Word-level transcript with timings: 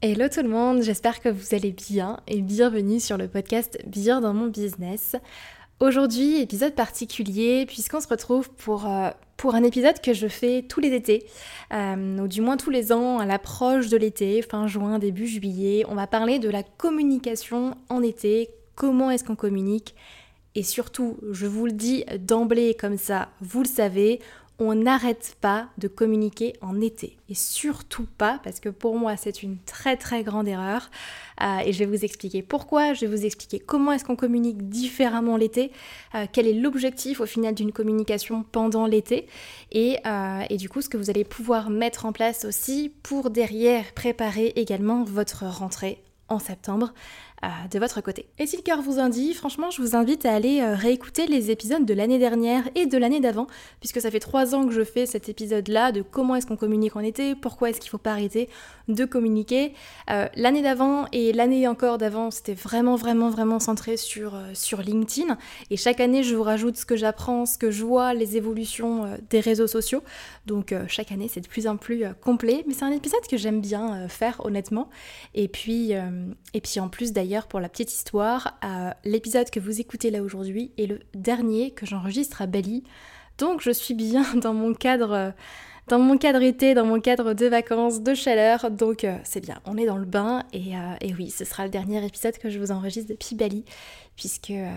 Hello 0.00 0.28
tout 0.28 0.42
le 0.42 0.48
monde, 0.48 0.82
j'espère 0.82 1.20
que 1.20 1.28
vous 1.28 1.56
allez 1.56 1.72
bien 1.72 2.20
et 2.28 2.40
bienvenue 2.40 3.00
sur 3.00 3.16
le 3.16 3.26
podcast 3.26 3.80
Bien 3.84 4.20
dans 4.20 4.32
mon 4.32 4.46
business. 4.46 5.16
Aujourd'hui, 5.80 6.40
épisode 6.40 6.76
particulier 6.76 7.66
puisqu'on 7.66 8.00
se 8.00 8.06
retrouve 8.06 8.48
pour, 8.48 8.86
euh, 8.86 9.10
un 9.52 9.64
épisode 9.64 10.00
que 10.00 10.12
je 10.12 10.28
fais 10.28 10.62
tous 10.62 10.78
les 10.78 10.94
étés, 10.94 11.26
euh, 11.72 12.18
ou 12.18 12.28
du 12.28 12.42
moins 12.42 12.56
tous 12.56 12.70
les 12.70 12.92
ans 12.92 13.18
à 13.18 13.26
l'approche 13.26 13.88
de 13.88 13.96
l'été, 13.96 14.40
fin 14.40 14.68
juin, 14.68 15.00
début 15.00 15.26
juillet. 15.26 15.84
On 15.88 15.96
va 15.96 16.06
parler 16.06 16.38
de 16.38 16.48
la 16.48 16.62
communication 16.62 17.76
en 17.88 18.00
été, 18.00 18.50
comment 18.76 19.10
est-ce 19.10 19.24
qu'on 19.24 19.34
communique 19.34 19.96
et 20.54 20.62
surtout, 20.64 21.18
je 21.30 21.46
vous 21.46 21.66
le 21.66 21.72
dis 21.72 22.04
d'emblée 22.18 22.74
comme 22.74 22.96
ça, 22.96 23.28
vous 23.40 23.62
le 23.62 23.68
savez, 23.68 24.18
on 24.58 24.74
n'arrête 24.74 25.36
pas 25.40 25.68
de 25.78 25.86
communiquer 25.86 26.54
en 26.60 26.80
été. 26.80 27.16
Et 27.28 27.34
surtout 27.34 28.06
pas, 28.18 28.40
parce 28.42 28.58
que 28.58 28.68
pour 28.68 28.96
moi 28.96 29.16
c'est 29.16 29.42
une 29.42 29.58
très 29.58 29.96
très 29.96 30.22
grande 30.22 30.48
erreur. 30.48 30.90
Euh, 31.40 31.58
et 31.64 31.72
je 31.72 31.78
vais 31.78 31.86
vous 31.86 32.04
expliquer 32.04 32.42
pourquoi, 32.42 32.94
je 32.94 33.06
vais 33.06 33.16
vous 33.16 33.24
expliquer 33.24 33.60
comment 33.60 33.92
est-ce 33.92 34.04
qu'on 34.04 34.16
communique 34.16 34.68
différemment 34.68 35.36
l'été, 35.36 35.70
euh, 36.16 36.26
quel 36.32 36.48
est 36.48 36.54
l'objectif 36.54 37.20
au 37.20 37.26
final 37.26 37.54
d'une 37.54 37.70
communication 37.70 38.44
pendant 38.50 38.86
l'été, 38.86 39.28
et, 39.70 39.98
euh, 40.06 40.42
et 40.50 40.56
du 40.56 40.68
coup 40.68 40.82
ce 40.82 40.88
que 40.88 40.96
vous 40.96 41.10
allez 41.10 41.24
pouvoir 41.24 41.70
mettre 41.70 42.06
en 42.06 42.12
place 42.12 42.44
aussi 42.44 42.92
pour 43.02 43.30
derrière 43.30 43.92
préparer 43.94 44.52
également 44.56 45.04
votre 45.04 45.44
rentrée 45.44 46.02
en 46.28 46.38
septembre 46.38 46.92
de 47.70 47.78
votre 47.78 48.00
côté. 48.00 48.26
Et 48.38 48.46
si 48.46 48.56
le 48.56 48.62
cœur 48.62 48.82
vous 48.82 48.98
en 48.98 49.08
dit, 49.08 49.32
franchement, 49.34 49.70
je 49.70 49.80
vous 49.80 49.94
invite 49.94 50.26
à 50.26 50.34
aller 50.34 50.60
euh, 50.60 50.74
réécouter 50.74 51.26
les 51.26 51.50
épisodes 51.50 51.84
de 51.84 51.94
l'année 51.94 52.18
dernière 52.18 52.68
et 52.74 52.86
de 52.86 52.98
l'année 52.98 53.20
d'avant, 53.20 53.46
puisque 53.80 54.00
ça 54.00 54.10
fait 54.10 54.20
trois 54.20 54.54
ans 54.54 54.66
que 54.66 54.72
je 54.72 54.82
fais 54.82 55.06
cet 55.06 55.28
épisode-là 55.28 55.92
de 55.92 56.02
comment 56.02 56.34
est-ce 56.34 56.46
qu'on 56.46 56.56
communique 56.56 56.96
en 56.96 57.00
été, 57.00 57.34
pourquoi 57.34 57.70
est-ce 57.70 57.80
qu'il 57.80 57.90
faut 57.90 57.98
pas 57.98 58.12
arrêter 58.12 58.48
de 58.88 59.04
communiquer. 59.04 59.74
Euh, 60.10 60.26
l'année 60.34 60.62
d'avant 60.62 61.06
et 61.12 61.32
l'année 61.32 61.68
encore 61.68 61.98
d'avant, 61.98 62.30
c'était 62.30 62.54
vraiment, 62.54 62.96
vraiment, 62.96 63.30
vraiment 63.30 63.60
centré 63.60 63.96
sur, 63.96 64.34
euh, 64.34 64.50
sur 64.54 64.80
LinkedIn. 64.80 65.36
Et 65.70 65.76
chaque 65.76 66.00
année, 66.00 66.22
je 66.22 66.34
vous 66.34 66.42
rajoute 66.42 66.76
ce 66.76 66.86
que 66.86 66.96
j'apprends, 66.96 67.46
ce 67.46 67.58
que 67.58 67.70
je 67.70 67.84
vois, 67.84 68.14
les 68.14 68.36
évolutions 68.36 69.18
des 69.30 69.40
réseaux 69.40 69.66
sociaux. 69.66 70.02
Donc 70.46 70.74
chaque 70.88 71.12
année, 71.12 71.28
c'est 71.28 71.40
de 71.40 71.48
plus 71.48 71.66
en 71.66 71.76
plus 71.76 72.04
complet. 72.20 72.64
Mais 72.66 72.74
c'est 72.74 72.84
un 72.84 72.90
épisode 72.90 73.20
que 73.30 73.36
j'aime 73.36 73.60
bien 73.60 74.08
faire, 74.08 74.44
honnêtement. 74.44 74.88
Et 75.34 75.48
puis, 75.48 75.92
et 75.92 76.60
puis 76.60 76.80
en 76.80 76.88
plus, 76.88 77.12
d'ailleurs, 77.12 77.27
pour 77.48 77.60
la 77.60 77.68
petite 77.68 77.92
histoire, 77.92 78.58
l'épisode 79.04 79.50
que 79.50 79.60
vous 79.60 79.80
écoutez 79.80 80.10
là 80.10 80.22
aujourd'hui 80.22 80.72
est 80.78 80.86
le 80.86 81.00
dernier 81.14 81.70
que 81.70 81.86
j'enregistre 81.86 82.42
à 82.42 82.46
Bali. 82.46 82.84
Donc 83.36 83.60
je 83.60 83.70
suis 83.70 83.94
bien 83.94 84.24
dans 84.34 84.54
mon 84.54 84.74
cadre 84.74 85.34
dans 85.88 85.98
mon 85.98 86.18
cadre 86.18 86.42
été, 86.42 86.74
dans 86.74 86.84
mon 86.84 87.00
cadre 87.00 87.32
de 87.32 87.46
vacances, 87.46 88.02
de 88.02 88.14
chaleur. 88.14 88.70
Donc 88.70 89.04
euh, 89.04 89.16
c'est 89.24 89.40
bien, 89.40 89.60
on 89.64 89.76
est 89.76 89.86
dans 89.86 89.96
le 89.96 90.04
bain. 90.04 90.44
Et, 90.52 90.76
euh, 90.76 90.94
et, 91.00 91.14
oui, 91.14 91.30
ce 91.30 91.44
sera 91.44 91.64
le 91.64 91.70
dernier 91.70 92.04
épisode 92.04 92.36
que 92.38 92.50
je 92.50 92.58
vous 92.58 92.70
enregistre 92.70 93.10
depuis 93.10 93.34
Bali, 93.34 93.64
puisque, 94.16 94.50
euh, 94.50 94.70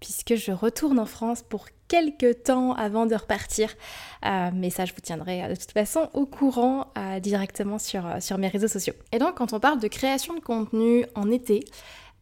puisque 0.00 0.34
je 0.34 0.52
retourne 0.52 0.98
en 0.98 1.06
France 1.06 1.42
pour 1.42 1.66
quelques 1.88 2.42
temps 2.44 2.74
avant 2.74 3.06
de 3.06 3.14
repartir. 3.14 3.74
mais 4.22 4.70
ça, 4.70 4.84
je 4.84 4.92
vous 4.92 5.00
tiendrai 5.00 5.48
de 5.48 5.54
toute 5.54 5.72
façon 5.72 6.10
au 6.12 6.26
courant 6.26 6.92
directement 7.22 7.78
sur, 7.78 8.04
sur 8.20 8.36
mes 8.36 8.48
réseaux 8.48 8.68
sociaux. 8.68 8.92
Et 9.12 9.18
donc, 9.18 9.36
quand 9.36 9.54
on 9.54 9.60
parle 9.60 9.80
de 9.80 9.88
création 9.88 10.34
de 10.34 10.40
contenu 10.40 11.06
en 11.14 11.30
été, 11.30 11.64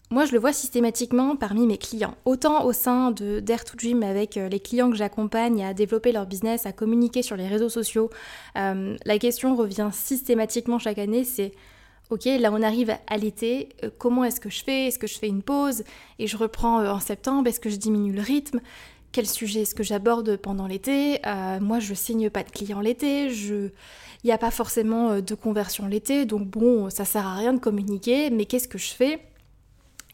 moi, 0.09 0.25
je 0.25 0.33
le 0.33 0.39
vois 0.39 0.53
systématiquement 0.53 1.35
parmi 1.35 1.67
mes 1.67 1.79
clients. 1.79 2.15
Autant 2.25 2.65
au 2.65 2.73
sein 2.73 3.11
de 3.11 3.41
Dare 3.41 3.65
to 3.65 3.77
avec 4.03 4.37
euh, 4.37 4.49
les 4.49 4.61
clients 4.61 4.89
que 4.89 4.97
j'accompagne 4.97 5.65
à 5.65 5.75
développer 5.75 6.13
leur 6.13 6.27
business, 6.27 6.65
à 6.65 6.73
communiquer 6.73 7.23
sur 7.23 7.37
les 7.37 7.49
réseaux 7.49 7.69
sociaux. 7.69 8.09
Euh, 8.57 8.97
la 9.05 9.19
question 9.19 9.57
revient 9.57 9.91
systématiquement 9.93 10.79
chaque 10.79 10.99
année, 10.99 11.25
c'est 11.25 11.53
ok, 12.11 12.25
là 12.25 12.51
on 12.53 12.63
arrive 12.63 12.97
à 13.07 13.17
l'été, 13.17 13.71
euh, 13.85 13.91
comment 13.99 14.25
est-ce 14.25 14.41
que 14.41 14.51
je 14.51 14.63
fais? 14.63 14.87
Est-ce 14.87 14.99
que 14.99 15.07
je 15.07 15.19
fais 15.19 15.29
une 15.29 15.43
pause 15.43 15.85
et 16.19 16.27
je 16.27 16.37
reprends 16.37 16.85
en 16.85 17.01
septembre? 17.01 17.49
Est-ce 17.49 17.61
que 17.61 17.71
je 17.71 17.77
diminue 17.77 18.13
le 18.13 18.23
rythme? 18.23 18.61
Quel 19.13 19.27
sujet 19.27 19.63
est-ce 19.63 19.75
que 19.75 19.83
j'aborde 19.83 20.37
pendant 20.37 20.67
l'été? 20.67 21.21
Moi, 21.61 21.79
je 21.79 21.95
signe 21.95 22.29
pas 22.29 22.43
de 22.43 22.51
clients 22.51 22.81
l'été, 22.81 23.31
je... 23.31 23.71
Il 24.25 24.27
n'y 24.27 24.33
a 24.33 24.39
pas 24.39 24.51
forcément 24.51 25.21
de 25.21 25.35
conversion 25.35 25.87
l'été, 25.87 26.27
donc 26.27 26.47
bon, 26.49 26.91
ça 26.91 27.05
sert 27.07 27.27
à 27.27 27.37
rien 27.37 27.55
de 27.55 27.61
communiquer, 27.61 28.29
mais 28.29 28.45
qu'est-ce 28.45 28.69
que 28.69 28.77
je 28.77 28.93
fais? 28.93 29.21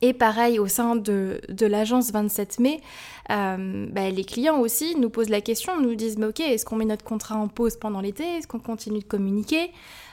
Et 0.03 0.13
pareil, 0.13 0.59
au 0.59 0.67
sein 0.67 0.97
de, 0.97 1.41
l'agence 1.61 2.11
27 2.11 2.59
mai, 2.59 2.81
euh, 3.31 3.87
bah, 3.89 4.11
les 4.11 4.25
clients 4.25 4.59
aussi 4.59 4.97
nous 4.97 5.11
posent 5.11 5.29
la 5.29 5.41
question, 5.41 5.81
nous 5.81 5.95
disent 5.95 6.19
mais 6.19 6.27
ok, 6.27 6.41
est-ce 6.41 6.67
qu'on 6.67 6.75
met 6.75 6.85
notre 6.85 7.05
contrat 7.05 7.37
en 7.37 7.47
pause 7.47 7.77
pendant 7.77 8.01
l'été? 8.01 8.25
Est-ce 8.25 8.49
qu'on 8.49 8.59
continue 8.59 8.99
de 8.99 9.05
communiquer? 9.05 9.71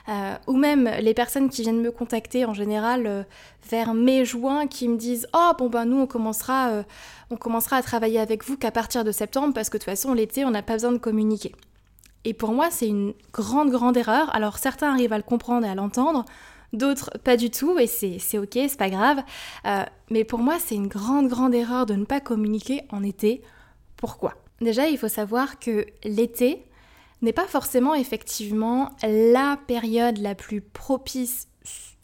Euh, 0.08 0.36
Ou 0.46 0.56
même 0.56 0.88
les 1.00 1.12
personnes 1.12 1.50
qui 1.50 1.62
viennent 1.62 1.82
me 1.82 1.90
contacter 1.90 2.44
en 2.44 2.54
général 2.54 3.06
euh, 3.08 3.22
vers 3.68 3.92
mai-juin 3.92 4.68
qui 4.68 4.88
me 4.88 4.96
disent 4.96 5.26
oh 5.34 5.50
bon 5.58 5.68
ben 5.68 5.84
nous 5.84 5.98
on 5.98 6.06
commencera, 6.06 6.84
on 7.30 7.36
commencera 7.36 7.76
à 7.76 7.82
travailler 7.82 8.20
avec 8.20 8.44
vous 8.44 8.56
qu'à 8.56 8.70
partir 8.70 9.02
de 9.02 9.10
septembre 9.10 9.52
parce 9.54 9.70
que 9.70 9.76
de 9.76 9.82
toute 9.82 9.90
façon 9.90 10.14
l'été 10.14 10.44
on 10.44 10.50
n'a 10.50 10.62
pas 10.62 10.74
besoin 10.74 10.92
de 10.92 10.98
communiquer. 10.98 11.52
Et 12.24 12.32
pour 12.32 12.52
moi 12.52 12.68
c'est 12.70 12.88
une 12.88 13.12
grande 13.32 13.70
grande 13.70 13.96
erreur. 13.96 14.34
Alors 14.34 14.58
certains 14.58 14.92
arrivent 14.92 15.12
à 15.12 15.18
le 15.18 15.24
comprendre 15.24 15.66
et 15.66 15.70
à 15.70 15.74
l'entendre 15.74 16.24
d'autres 16.72 17.10
pas 17.24 17.36
du 17.36 17.50
tout, 17.50 17.78
et 17.78 17.86
c'est 17.86 18.38
ok, 18.38 18.52
c'est 18.52 18.78
pas 18.78 18.90
grave. 18.90 19.22
Euh, 19.66 19.84
mais 20.10 20.24
pour 20.24 20.40
moi, 20.40 20.58
c'est 20.58 20.74
une 20.74 20.88
grande, 20.88 21.28
grande 21.28 21.54
erreur 21.54 21.86
de 21.86 21.94
ne 21.94 22.04
pas 22.04 22.20
communiquer 22.20 22.82
en 22.90 23.02
été. 23.02 23.42
Pourquoi? 23.96 24.34
Déjà, 24.60 24.88
il 24.88 24.98
faut 24.98 25.08
savoir 25.08 25.58
que 25.58 25.86
l'été 26.04 26.64
n'est 27.22 27.32
pas 27.32 27.46
forcément 27.46 27.94
effectivement 27.94 28.90
la 29.02 29.58
période 29.66 30.18
la 30.18 30.34
plus 30.34 30.60
propice 30.60 31.48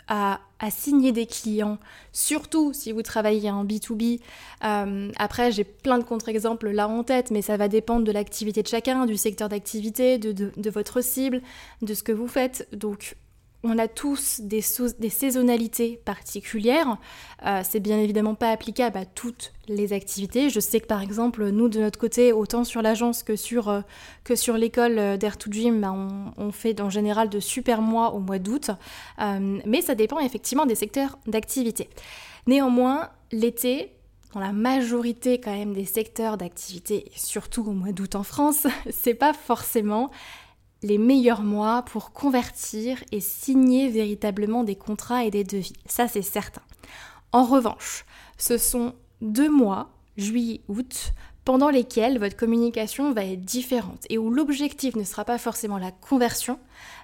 à, 0.08 0.40
signer 0.70 1.12
des 1.12 1.26
clients, 1.26 1.78
surtout 2.12 2.72
si 2.72 2.92
vous 2.92 3.02
travaillez 3.02 3.50
en 3.50 3.64
B2B. 3.64 4.20
Euh, 4.64 5.10
après, 5.16 5.52
j'ai 5.52 5.64
plein 5.64 5.98
de 5.98 6.04
contre-exemples 6.04 6.70
là 6.70 6.88
en 6.88 7.02
tête, 7.02 7.30
mais 7.30 7.42
ça 7.42 7.56
va 7.56 7.68
dépendre 7.68 8.04
de 8.04 8.12
l'activité 8.12 8.62
de 8.62 8.68
chacun, 8.68 9.04
du 9.06 9.16
secteur 9.16 9.48
d'activité, 9.48 10.18
de, 10.18 10.32
de, 10.32 10.70
votre 10.70 11.02
cible, 11.02 11.42
de 11.82 11.92
ce 11.92 12.02
que 12.02 12.12
vous 12.12 12.28
faites. 12.28 12.68
Donc, 12.72 13.16
on 13.62 13.78
a 13.78 13.88
tous 13.88 14.40
des, 14.40 14.60
saisonnalités 14.60 16.00
particulières. 16.04 16.98
Euh, 17.44 17.62
c'est 17.64 17.80
bien 17.80 17.98
évidemment 17.98 18.34
pas 18.34 18.50
applicable 18.50 18.98
à 18.98 19.04
toutes 19.04 19.52
les 19.68 19.92
activités. 19.92 20.50
Je 20.50 20.60
sais 20.60 20.80
que 20.80 20.86
par 20.86 21.02
exemple, 21.02 21.48
nous 21.50 21.68
de 21.68 21.80
notre 21.80 21.98
côté, 21.98 22.32
autant 22.32 22.64
sur 22.64 22.82
l'agence 22.82 23.22
que 23.22 23.36
sur, 23.36 23.68
euh, 23.68 23.80
l'école 24.56 24.98
euh, 24.98 25.16
d'Air 25.16 25.36
to 25.36 25.50
Dream, 25.50 25.80
bah, 25.80 25.92
on, 26.36 26.52
fait 26.52 26.80
en 26.80 26.90
général 26.90 27.28
de 27.28 27.40
super 27.40 27.82
mois 27.82 28.14
au 28.14 28.20
mois 28.20 28.38
d'août. 28.38 28.70
mais 29.18 29.82
ça 29.82 29.94
dépend 29.94 30.20
effectivement 30.20 30.64
des 30.64 30.76
secteurs 30.76 31.18
d'activité. 31.26 31.90
Néanmoins, 32.46 33.10
l'été, 33.32 33.92
dans 34.32 34.40
la 34.40 34.52
majorité 34.52 35.40
quand 35.40 35.50
même 35.52 35.72
des 35.72 35.84
secteurs 35.84 36.36
d'activité, 36.36 37.10
surtout 37.16 37.62
au 37.66 37.72
mois 37.72 37.92
d'août 37.92 38.14
en 38.14 38.22
France, 38.22 38.66
c'est 38.90 39.14
pas 39.14 39.32
forcément 39.32 40.10
les 40.82 40.98
meilleurs 40.98 41.42
mois 41.42 41.82
pour 41.82 42.12
convertir 42.12 43.02
et 43.12 43.20
signer 43.20 43.88
véritablement 43.88 44.64
des 44.64 44.76
contrats 44.76 45.24
et 45.24 45.30
des 45.30 45.44
devis. 45.44 45.72
Ça, 45.86 46.08
c'est 46.08 46.22
certain. 46.22 46.62
En 47.32 47.44
revanche, 47.44 48.04
ce 48.38 48.58
sont 48.58 48.94
deux 49.20 49.50
mois, 49.50 49.90
juillet-août, 50.16 51.12
pendant 51.44 51.70
lesquels 51.70 52.18
votre 52.18 52.36
communication 52.36 53.12
va 53.12 53.24
être 53.24 53.44
différente 53.44 54.04
et 54.10 54.18
où 54.18 54.30
l'objectif 54.30 54.96
ne 54.96 55.04
sera 55.04 55.24
pas 55.24 55.38
forcément 55.38 55.78
la 55.78 55.92
conversion, 55.92 56.58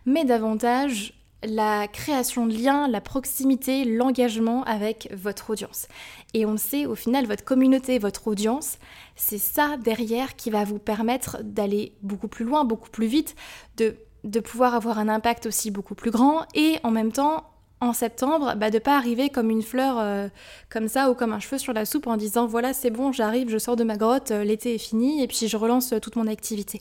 mais 0.04 0.24
davantage 0.24 1.14
la 1.44 1.88
création 1.88 2.46
de 2.46 2.54
liens, 2.54 2.88
la 2.88 3.00
proximité, 3.00 3.84
l'engagement 3.84 4.64
avec 4.64 5.08
votre 5.12 5.50
audience. 5.50 5.88
Et 6.34 6.46
on 6.46 6.52
le 6.52 6.56
sait, 6.58 6.86
au 6.86 6.94
final, 6.94 7.26
votre 7.26 7.44
communauté, 7.44 7.98
votre 7.98 8.28
audience, 8.28 8.78
c'est 9.16 9.38
ça 9.38 9.76
derrière 9.76 10.36
qui 10.36 10.50
va 10.50 10.64
vous 10.64 10.78
permettre 10.78 11.38
d'aller 11.42 11.92
beaucoup 12.02 12.28
plus 12.28 12.44
loin, 12.44 12.64
beaucoup 12.64 12.90
plus 12.90 13.06
vite, 13.06 13.34
de, 13.76 13.96
de 14.24 14.40
pouvoir 14.40 14.74
avoir 14.74 14.98
un 14.98 15.08
impact 15.08 15.46
aussi 15.46 15.70
beaucoup 15.70 15.94
plus 15.94 16.10
grand 16.10 16.46
et 16.54 16.78
en 16.82 16.90
même 16.90 17.12
temps 17.12 17.44
en 17.80 17.92
septembre, 17.92 18.54
bah, 18.56 18.70
de 18.70 18.78
pas 18.78 18.96
arriver 18.96 19.28
comme 19.28 19.50
une 19.50 19.62
fleur 19.62 19.96
euh, 19.98 20.28
comme 20.70 20.86
ça 20.86 21.10
ou 21.10 21.14
comme 21.14 21.32
un 21.32 21.40
cheveu 21.40 21.58
sur 21.58 21.72
la 21.72 21.84
soupe 21.84 22.06
en 22.06 22.16
disant 22.16 22.46
voilà 22.46 22.72
c'est 22.72 22.90
bon 22.90 23.10
j'arrive, 23.10 23.48
je 23.50 23.58
sors 23.58 23.74
de 23.74 23.82
ma 23.82 23.96
grotte, 23.96 24.30
euh, 24.30 24.44
l'été 24.44 24.76
est 24.76 24.78
fini 24.78 25.20
et 25.20 25.26
puis 25.26 25.48
je 25.48 25.56
relance 25.56 25.92
euh, 25.92 25.98
toute 25.98 26.14
mon 26.14 26.28
activité. 26.28 26.80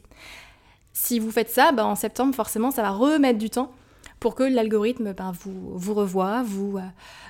Si 0.94 1.18
vous 1.18 1.32
faites 1.32 1.50
ça, 1.50 1.72
bah, 1.72 1.88
en 1.88 1.96
septembre 1.96 2.36
forcément 2.36 2.70
ça 2.70 2.84
va 2.84 2.92
remettre 2.92 3.40
du 3.40 3.50
temps 3.50 3.72
pour 4.22 4.36
que 4.36 4.44
l'algorithme 4.44 5.14
ben, 5.14 5.34
vous, 5.42 5.72
vous 5.74 5.94
revoie, 5.96 6.44
vous, 6.44 6.78
euh, 6.78 6.82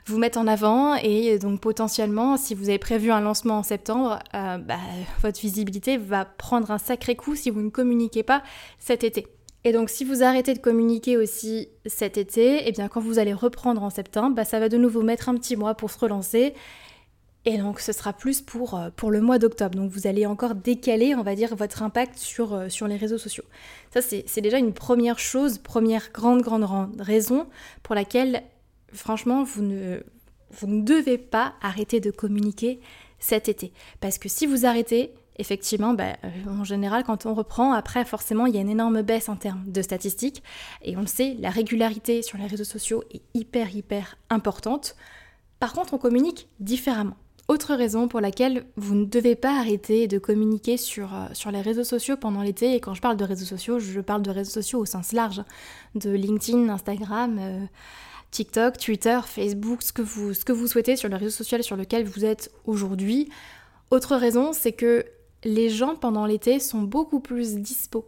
vous 0.06 0.18
mette 0.18 0.36
en 0.36 0.46
avant 0.46 0.96
et 0.96 1.40
donc 1.40 1.62
potentiellement, 1.62 2.36
si 2.36 2.54
vous 2.54 2.68
avez 2.68 2.80
prévu 2.80 3.12
un 3.12 3.22
lancement 3.22 3.60
en 3.60 3.64
septembre, 3.64 4.20
euh, 4.36 4.58
bah, 4.58 4.76
votre 5.22 5.40
visibilité 5.40 5.96
va 5.96 6.26
prendre 6.26 6.70
un 6.70 6.78
sacré 6.78 7.16
coup 7.16 7.36
si 7.36 7.50
vous 7.50 7.62
ne 7.62 7.70
communiquez 7.70 8.24
pas 8.24 8.44
cet 8.78 9.06
été. 9.06 9.26
Et 9.64 9.72
donc 9.72 9.90
si 9.90 10.04
vous 10.04 10.22
arrêtez 10.22 10.54
de 10.54 10.60
communiquer 10.60 11.16
aussi 11.16 11.70
cet 11.86 12.18
été, 12.18 12.56
et 12.56 12.64
eh 12.68 12.72
bien 12.74 12.90
quand 12.90 13.00
vous 13.00 13.20
allez 13.20 13.34
reprendre 13.34 13.82
en 13.84 13.90
septembre, 13.90 14.36
bah, 14.36 14.44
ça 14.44 14.60
va 14.60 14.68
de 14.68 14.78
nouveau 14.78 15.02
mettre 15.02 15.30
un 15.30 15.36
petit 15.36 15.56
mois 15.56 15.76
pour 15.76 15.92
se 15.92 15.98
relancer. 15.98 16.54
Et 17.46 17.58
donc 17.58 17.80
ce 17.80 17.92
sera 17.92 18.14
plus 18.14 18.42
pour, 18.42 18.76
euh, 18.76 18.90
pour 18.96 19.10
le 19.10 19.20
mois 19.20 19.40
d'octobre. 19.40 19.76
Donc 19.76 19.92
vous 19.92 20.06
allez 20.06 20.26
encore 20.26 20.56
décaler, 20.56 21.16
on 21.16 21.24
va 21.24 21.36
dire, 21.36 21.56
votre 21.56 21.82
impact 21.82 22.18
sur, 22.18 22.54
euh, 22.54 22.70
sur 22.70 22.88
les 22.88 22.98
réseaux 22.98 23.18
sociaux. 23.18 23.44
Ça, 23.92 24.02
c'est 24.02 24.42
déjà 24.42 24.58
une 24.60 24.74
première 24.74 25.20
chose, 25.20 25.58
première 25.58 26.12
grande, 26.14 26.42
grande, 26.42 26.62
grande 26.62 27.02
raison 27.02 27.48
pour 27.84 27.96
laquelle, 27.96 28.44
franchement, 28.94 29.44
vous 29.44 29.64
ne, 29.64 30.02
vous 30.52 30.68
ne 30.68 30.84
devez 30.84 31.18
pas 31.18 31.54
arrêter 31.62 32.00
de 32.00 32.12
communiquer 32.12 32.80
cet 33.20 33.50
été. 33.50 33.74
Parce 34.00 34.18
que 34.18 34.30
si 34.30 34.46
vous 34.46 34.66
arrêtez, 34.66 35.14
effectivement, 35.40 35.94
bah, 35.94 36.18
euh, 36.24 36.30
en 36.48 36.64
général, 36.64 37.04
quand 37.04 37.26
on 37.26 37.34
reprend, 37.34 37.74
après, 37.74 38.06
forcément, 38.06 38.46
il 38.46 38.56
y 38.56 38.58
a 38.58 38.62
une 38.62 38.70
énorme 38.70 39.02
baisse 39.02 39.30
en 39.30 39.36
termes 39.36 39.64
de 39.68 39.82
statistiques. 39.82 40.44
Et 40.84 40.96
on 40.96 41.02
le 41.02 41.08
sait, 41.08 41.36
la 41.40 41.50
régularité 41.50 42.22
sur 42.22 42.38
les 42.38 42.48
réseaux 42.48 42.64
sociaux 42.64 43.04
est 43.12 43.22
hyper, 43.34 43.76
hyper 43.76 44.18
importante. 44.30 44.96
Par 45.60 45.74
contre, 45.74 45.94
on 45.94 45.98
communique 45.98 46.48
différemment. 46.60 47.16
Autre 47.52 47.76
raison 47.76 48.08
pour 48.08 48.22
laquelle 48.22 48.64
vous 48.78 48.96
ne 48.96 49.04
devez 49.04 49.36
pas 49.36 49.60
arrêter 49.60 50.08
de 50.08 50.20
communiquer 50.20 50.78
sur, 50.78 51.14
euh, 51.14 51.26
sur 51.34 51.52
les 51.52 51.60
réseaux 51.60 51.84
sociaux 51.84 52.16
pendant 52.16 52.44
l'été, 52.44 52.76
et 52.76 52.80
quand 52.80 52.94
je 52.94 53.02
parle 53.02 53.18
de 53.18 53.26
réseaux 53.26 53.44
sociaux, 53.44 53.78
je 53.78 54.00
parle 54.00 54.22
de 54.22 54.32
réseaux 54.32 54.52
sociaux 54.52 54.80
au 54.80 54.86
sens 54.86 55.12
large, 55.12 55.44
de 55.96 56.12
LinkedIn, 56.12 56.70
Instagram, 56.70 57.38
euh, 57.42 57.66
TikTok, 58.32 58.78
Twitter, 58.78 59.20
Facebook, 59.26 59.84
ce 59.84 59.92
que, 59.92 60.02
vous, 60.02 60.34
ce 60.34 60.46
que 60.46 60.54
vous 60.54 60.66
souhaitez 60.66 60.96
sur 60.96 61.10
les 61.10 61.18
réseaux 61.18 61.36
sociaux 61.44 61.62
sur 61.62 61.76
lesquels 61.76 62.06
vous 62.06 62.24
êtes 62.24 62.54
aujourd'hui. 62.64 63.28
Autre 63.90 64.16
raison, 64.16 64.54
c'est 64.54 64.72
que 64.72 65.04
les 65.44 65.68
gens 65.68 65.98
pendant 65.98 66.26
l'été 66.26 66.58
sont 66.58 66.84
beaucoup 66.84 67.20
plus 67.20 67.56
dispo. 67.56 68.06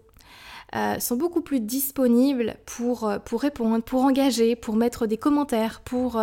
Euh, 0.75 0.99
sont 0.99 1.15
beaucoup 1.15 1.41
plus 1.41 1.59
disponibles 1.59 2.55
pour, 2.65 3.11
pour 3.25 3.41
répondre, 3.41 3.83
pour 3.83 4.03
engager, 4.03 4.55
pour 4.55 4.75
mettre 4.75 5.05
des 5.05 5.17
commentaires, 5.17 5.81
pour 5.81 6.19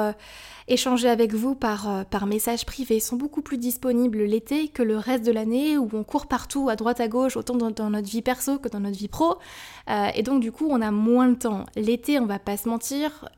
échanger 0.71 1.09
avec 1.09 1.35
vous 1.35 1.55
par, 1.55 1.91
euh, 1.91 2.05
par 2.05 2.27
message 2.27 2.65
privé 2.65 3.01
sont 3.01 3.17
beaucoup 3.17 3.43
plus 3.43 3.59
disponibles 3.59 4.23
l'été 4.23 4.69
que 4.69 4.83
le 4.83 4.97
reste 4.97 5.27
de 5.27 5.33
l'année 5.33 5.77
où 5.77 5.89
on 5.93 6.05
court 6.05 6.27
partout 6.27 6.69
à 6.69 6.77
droite 6.77 7.01
à 7.01 7.09
gauche, 7.09 7.37
autant 7.37 7.57
dans, 7.57 7.91
notre 7.91 8.09
vie 8.09 8.23
perso 8.23 8.59
que 8.59 8.69
dans 8.69 8.81
notre 8.81 8.97
vie 8.97 9.09
pro. 9.09 9.39
Euh, 9.91 10.09
et 10.15 10.23
donc 10.23 10.41
du 10.41 10.53
coup 10.53 10.69
on 10.71 10.81
a 10.81 10.91
moins 10.93 11.29
de 11.29 11.35
temps. 11.35 11.67
L'été 11.77 12.19
on 12.21 12.27
va 12.27 12.39
pas 12.39 12.57
se 12.57 12.69
mentir. 12.69 13.29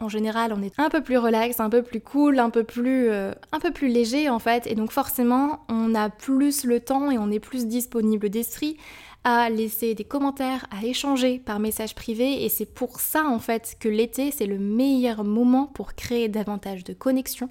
En 0.00 0.08
général, 0.08 0.52
on 0.52 0.62
est 0.62 0.76
un 0.80 0.88
peu 0.90 1.00
plus 1.00 1.16
relax, 1.16 1.60
un 1.60 1.70
peu 1.70 1.82
plus 1.82 2.00
cool, 2.00 2.40
un 2.40 2.50
peu 2.50 2.64
plus, 2.64 3.08
euh, 3.08 3.32
un 3.52 3.60
peu 3.60 3.70
plus 3.70 3.86
léger 3.86 4.28
en 4.28 4.40
fait, 4.40 4.66
et 4.66 4.74
donc 4.74 4.90
forcément, 4.90 5.60
on 5.68 5.94
a 5.94 6.10
plus 6.10 6.64
le 6.64 6.80
temps 6.80 7.12
et 7.12 7.18
on 7.18 7.30
est 7.30 7.38
plus 7.38 7.66
disponible 7.66 8.28
d'esprit 8.28 8.78
à 9.24 9.50
laisser 9.50 9.94
des 9.94 10.04
commentaires, 10.04 10.66
à 10.70 10.84
échanger 10.84 11.38
par 11.38 11.60
message 11.60 11.94
privé 11.94 12.44
et 12.44 12.48
c'est 12.48 12.66
pour 12.66 13.00
ça 13.00 13.24
en 13.26 13.38
fait 13.38 13.76
que 13.78 13.88
l'été 13.88 14.30
c'est 14.30 14.46
le 14.46 14.58
meilleur 14.58 15.22
moment 15.24 15.66
pour 15.66 15.94
créer 15.94 16.28
davantage 16.28 16.82
de 16.82 16.92
connexion, 16.92 17.48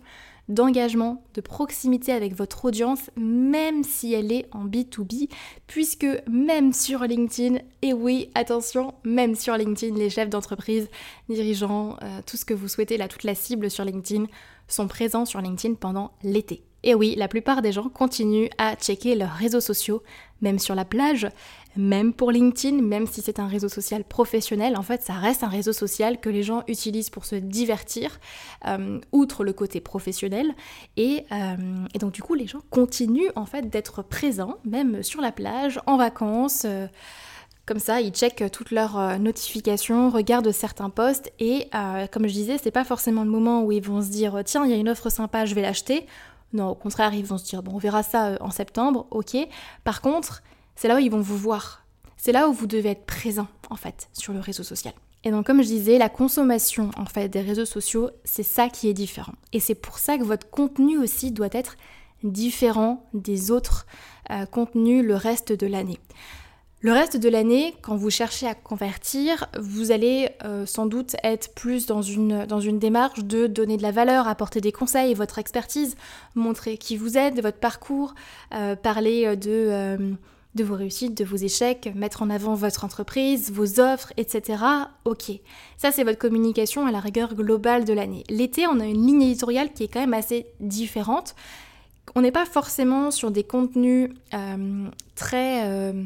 d'engagement, 0.52 1.24
de 1.34 1.42
proximité 1.42 2.12
avec 2.12 2.36
votre 2.36 2.66
audience, 2.66 3.10
même 3.16 3.84
si 3.84 4.14
elle 4.14 4.32
est 4.32 4.48
en 4.52 4.66
B2B, 4.66 5.30
puisque 5.68 6.08
même 6.30 6.74
sur 6.74 7.04
LinkedIn, 7.04 7.60
et 7.82 7.94
oui, 7.94 8.30
attention, 8.36 8.94
même 9.04 9.36
sur 9.36 9.56
LinkedIn, 9.56 9.96
les 9.96 10.10
chefs 10.10 10.30
d'entreprise, 10.30 10.90
dirigeants, 11.30 11.96
euh, 12.02 12.20
tout 12.26 12.38
ce 12.38 12.46
que 12.46 12.54
vous 12.54 12.68
souhaitez, 12.68 12.98
là, 12.98 13.08
toute 13.08 13.24
la 13.24 13.36
cible 13.36 13.70
sur 13.70 13.86
LinkedIn, 13.86 14.26
sont 14.68 14.88
présents 14.88 15.26
sur 15.26 15.42
LinkedIn 15.42 15.76
pendant 15.76 16.12
l'été. 16.24 16.64
Et 16.84 16.96
oui, 16.96 17.16
la 17.16 17.28
plupart 17.28 17.62
des 17.62 17.72
gens 17.72 17.90
continuent 17.90 18.50
à 18.58 18.76
checker 18.76 19.16
leurs 19.16 19.32
réseaux 19.32 19.60
sociaux, 19.60 20.02
même 20.42 20.58
sur 20.58 20.74
la 20.74 20.86
plage, 20.86 21.28
même 21.78 22.14
pour 22.14 22.32
LinkedIn, 22.32 22.82
même 22.82 23.08
si 23.08 23.22
c'est 23.22 23.40
un 23.40 23.48
réseau 23.48 23.70
social 23.70 24.04
professionnel, 24.04 24.76
en 24.76 24.82
fait, 24.82 25.02
ça 25.02 25.14
reste 25.14 25.44
un 25.44 25.48
réseau 25.48 25.74
social 25.74 26.20
que 26.20 26.30
les 26.30 26.44
gens 26.44 26.64
utilisent 26.68 27.10
pour 27.10 27.26
se 27.26 27.36
divertir, 27.36 28.20
euh, 28.68 29.00
outre 29.12 29.44
le 29.44 29.54
côté 29.54 29.80
professionnel. 29.80 30.54
Et, 30.98 31.26
euh, 31.32 31.56
et, 31.94 32.00
donc, 32.00 32.12
du 32.12 32.22
coup, 32.22 32.34
les 32.34 32.48
gens 32.48 32.62
continuent 32.70 33.32
en 33.36 33.46
fait 33.46 33.70
d'être 33.70 34.02
présents, 34.02 34.58
même 34.66 35.02
sur 35.02 35.22
la 35.22 35.32
plage, 35.32 35.80
en 35.86 35.98
vacances. 35.98 36.64
Euh, 36.66 36.88
comme 37.66 37.80
ça, 37.80 38.02
ils 38.02 38.12
checkent 38.12 38.52
toutes 38.52 38.72
leurs 38.72 39.20
notifications, 39.20 40.10
regardent 40.10 40.52
certains 40.52 40.90
posts 40.90 41.32
et, 41.40 41.70
comme 42.12 42.28
je 42.28 42.34
disais, 42.34 42.58
c'est 42.58 42.72
pas 42.72 42.84
forcément 42.84 43.24
le 43.24 43.30
moment 43.30 43.64
où 43.64 43.72
ils 43.72 43.84
vont 43.84 44.02
se 44.02 44.10
dire 44.10 44.42
tiens, 44.44 44.66
il 44.66 44.72
y 44.72 44.74
a 44.74 44.78
une 44.78 44.90
offre 44.90 45.10
sympa, 45.10 45.46
je 45.46 45.56
vais 45.56 45.62
l'acheter. 45.62 46.06
Non, 46.54 46.70
au 46.70 46.76
contraire, 46.76 47.14
ils 47.14 47.24
vont 47.24 47.38
se 47.38 47.46
dire 47.46 47.64
bon, 47.64 47.74
on 47.76 47.78
verra 47.78 48.04
ça 48.04 48.36
en 48.42 48.52
septembre, 48.52 49.06
ok. 49.12 49.38
Par 49.86 50.02
contre, 50.02 50.42
c'est 50.82 50.88
là 50.88 50.96
où 50.96 50.98
ils 50.98 51.12
vont 51.12 51.22
vous 51.22 51.38
voir. 51.38 51.86
C'est 52.18 52.32
là 52.32 52.50
où 52.50 52.54
vous 52.54 52.66
devez 52.66 52.90
être 52.90 53.06
présent, 53.06 53.48
en 53.70 53.76
fait, 53.76 54.10
sur 54.14 54.34
le 54.34 54.40
réseau 54.40 54.64
social. 54.64 54.96
Et 55.24 55.30
donc, 55.30 55.46
comme 55.46 55.62
je 55.62 55.68
disais, 55.68 56.00
la 56.00 56.10
consommation, 56.10 56.90
en 56.98 57.06
fait, 57.06 57.30
des 57.30 57.42
réseaux 57.42 57.66
sociaux, 57.66 58.10
c'est 58.24 58.42
ça 58.42 58.68
qui 58.68 58.90
est 58.90 58.94
différent. 58.94 59.34
Et 59.54 59.60
c'est 59.60 59.76
pour 59.76 60.00
ça 60.00 60.18
que 60.18 60.24
votre 60.24 60.50
contenu 60.50 60.98
aussi 60.98 61.30
doit 61.30 61.50
être 61.52 61.78
différent 62.24 63.08
des 63.14 63.52
autres 63.52 63.86
euh, 64.32 64.48
contenus 64.48 65.06
le 65.06 65.14
reste 65.14 65.54
de 65.54 65.68
l'année. 65.68 66.00
Le 66.80 66.94
reste 66.94 67.18
de 67.18 67.30
l'année, 67.30 67.76
quand 67.84 67.96
vous 67.96 68.10
cherchez 68.10 68.48
à 68.48 68.56
convertir, 68.56 69.46
vous 69.60 69.92
allez 69.92 70.32
euh, 70.44 70.66
sans 70.66 70.88
doute 70.88 71.16
être 71.24 71.54
plus 71.54 71.86
dans 71.86 72.02
une, 72.02 72.48
dans 72.48 72.60
une 72.60 72.80
démarche 72.80 73.20
de 73.20 73.46
donner 73.46 73.78
de 73.78 73.84
la 73.84 73.92
valeur, 73.92 74.28
apporter 74.28 74.62
des 74.62 74.72
conseils, 74.72 75.14
votre 75.14 75.38
expertise, 75.38 75.96
montrer 76.34 76.80
qui 76.80 76.98
vous 76.98 77.20
êtes, 77.20 77.40
votre 77.40 77.60
parcours, 77.60 78.16
euh, 78.56 78.76
parler 78.76 79.36
de 79.36 80.18
de 80.56 80.64
vos 80.64 80.76
réussites, 80.76 81.18
de 81.18 81.24
vos 81.24 81.38
échecs, 81.38 81.92
mettre 81.96 82.22
en 82.24 82.30
avant 82.30 82.56
votre 82.56 82.84
entreprise, 82.84 83.52
vos 83.52 83.80
offres, 83.80 84.12
etc. 84.18 84.64
Ok, 85.06 85.32
ça 85.78 85.92
c'est 85.92 86.04
votre 86.04 86.18
communication 86.18 86.86
à 86.86 86.92
la 86.92 87.00
rigueur 87.00 87.36
globale 87.36 87.86
de 87.86 87.94
l'année. 87.94 88.24
L'été, 88.30 88.68
on 88.68 88.80
a 88.80 88.86
une 88.86 89.06
ligne 89.06 89.22
éditoriale 89.22 89.72
qui 89.72 89.84
est 89.84 89.88
quand 89.88 90.02
même 90.02 90.14
assez 90.14 90.46
différente. 90.60 91.36
On 92.16 92.22
n'est 92.22 92.32
pas 92.32 92.46
forcément 92.46 93.12
sur 93.12 93.32
des 93.32 93.44
contenus 93.44 94.10
euh, 94.34 94.88
très, 95.16 95.66
euh, 95.68 96.04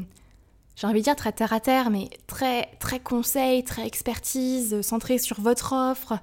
j'ai 0.76 0.86
envie 0.86 1.00
de 1.00 1.04
dire 1.04 1.16
très 1.16 1.32
terre 1.32 1.52
à 1.52 1.58
terre, 1.58 1.90
mais 1.90 2.08
très 2.28 2.68
très 2.78 3.00
conseils, 3.00 3.64
très 3.64 3.86
expertise, 3.86 4.80
centré 4.82 5.18
sur 5.18 5.40
votre 5.40 5.72
offre. 5.72 6.20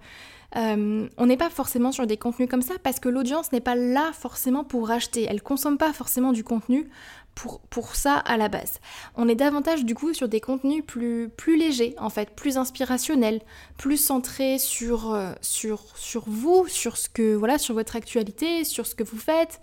Euh, 0.55 1.07
on 1.17 1.25
n'est 1.25 1.37
pas 1.37 1.49
forcément 1.49 1.91
sur 1.91 2.05
des 2.05 2.17
contenus 2.17 2.47
comme 2.47 2.61
ça 2.61 2.75
parce 2.83 2.99
que 2.99 3.09
l'audience 3.09 3.51
n'est 3.51 3.61
pas 3.61 3.75
là 3.75 4.11
forcément 4.13 4.63
pour 4.63 4.91
acheter. 4.91 5.25
Elle 5.27 5.41
consomme 5.41 5.77
pas 5.77 5.93
forcément 5.93 6.31
du 6.31 6.43
contenu 6.43 6.89
pour, 7.35 7.59
pour, 7.61 7.95
ça 7.95 8.15
à 8.15 8.37
la 8.37 8.47
base. 8.47 8.79
On 9.15 9.27
est 9.27 9.35
davantage 9.35 9.85
du 9.85 9.95
coup 9.95 10.13
sur 10.13 10.27
des 10.27 10.39
contenus 10.39 10.83
plus, 10.85 11.29
plus 11.29 11.57
légers 11.57 11.95
en 11.97 12.09
fait, 12.09 12.29
plus 12.31 12.57
inspirationnels, 12.57 13.41
plus 13.77 13.97
centrés 13.97 14.59
sur, 14.59 15.13
euh, 15.13 15.33
sur, 15.41 15.81
sur 15.95 16.23
vous, 16.27 16.67
sur 16.67 16.97
ce 16.97 17.09
que 17.09 17.35
voilà, 17.35 17.57
sur 17.57 17.73
votre 17.73 17.95
actualité, 17.95 18.63
sur 18.63 18.85
ce 18.85 18.95
que 18.95 19.03
vous 19.03 19.17
faites. 19.17 19.59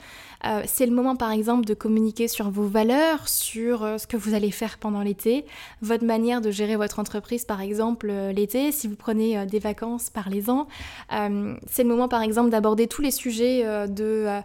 Euh, 0.47 0.62
c'est 0.67 0.87
le 0.87 0.93
moment 0.93 1.17
par 1.17 1.31
exemple 1.31 1.65
de 1.65 1.75
communiquer 1.75 2.29
sur 2.29 2.50
vos 2.50 2.67
valeurs, 2.67 3.29
sur 3.29 3.85
euh, 3.85 3.99
ce 3.99 4.07
que 4.07 4.17
vous 4.17 4.35
allez 4.35 4.50
faire 4.50 4.79
pendant 4.79 5.03
l'été, 5.03 5.45
votre 5.83 6.05
manière 6.05 6.41
de 6.41 6.50
gérer 6.50 6.77
votre 6.77 6.99
entreprise 6.99 7.45
par 7.45 7.61
exemple 7.61 8.11
l'été, 8.35 8.73
si 8.73 8.89
vous 8.89 8.97
prenez 8.97 9.47
des 9.47 9.59
vacances, 9.59 10.11
parlez-en. 10.11 10.67
c'est 11.11 11.83
le 11.83 11.89
moment 11.89 12.09
par 12.09 12.23
exemple 12.23 12.50
d'aborder 12.50 12.87
tous 12.87 13.03
les 13.03 13.11
sujets 13.11 13.65
de 13.89 14.43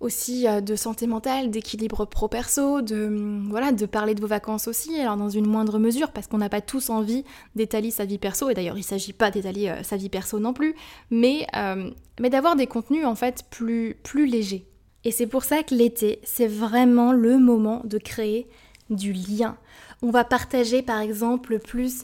aussi 0.00 0.46
euh, 0.46 0.60
de 0.60 0.76
santé 0.76 1.06
mentale, 1.06 1.50
d'équilibre 1.50 2.04
pro-perso, 2.04 2.82
de, 2.82 3.06
hum, 3.06 3.48
voilà, 3.48 3.72
de 3.72 3.86
parler 3.86 4.14
de 4.14 4.20
vos 4.20 4.26
vacances 4.26 4.68
aussi, 4.68 4.98
alors 5.00 5.16
dans 5.16 5.30
une 5.30 5.46
moindre 5.46 5.78
mesure, 5.78 6.10
parce 6.10 6.26
qu'on 6.26 6.38
n'a 6.38 6.48
pas 6.48 6.60
tous 6.60 6.90
envie 6.90 7.24
d'étaler 7.54 7.90
sa 7.90 8.04
vie 8.04 8.18
perso, 8.18 8.50
et 8.50 8.54
d'ailleurs 8.54 8.76
il 8.76 8.80
ne 8.80 8.84
s'agit 8.84 9.12
pas 9.12 9.30
d'étaler 9.30 9.68
euh, 9.68 9.82
sa 9.82 9.96
vie 9.96 10.08
perso 10.08 10.38
non 10.38 10.52
plus, 10.52 10.74
mais, 11.10 11.46
euh, 11.56 11.90
mais 12.20 12.30
d'avoir 12.30 12.56
des 12.56 12.66
contenus 12.66 13.06
en 13.06 13.14
fait 13.14 13.44
plus, 13.50 13.96
plus 14.02 14.26
légers. 14.26 14.66
Et 15.04 15.10
c'est 15.12 15.26
pour 15.26 15.44
ça 15.44 15.62
que 15.62 15.74
l'été, 15.74 16.20
c'est 16.24 16.48
vraiment 16.48 17.12
le 17.12 17.38
moment 17.38 17.80
de 17.84 17.98
créer 17.98 18.48
du 18.90 19.12
lien. 19.12 19.56
On 20.02 20.10
va 20.10 20.24
partager 20.24 20.82
par 20.82 21.00
exemple 21.00 21.58
plus 21.58 22.02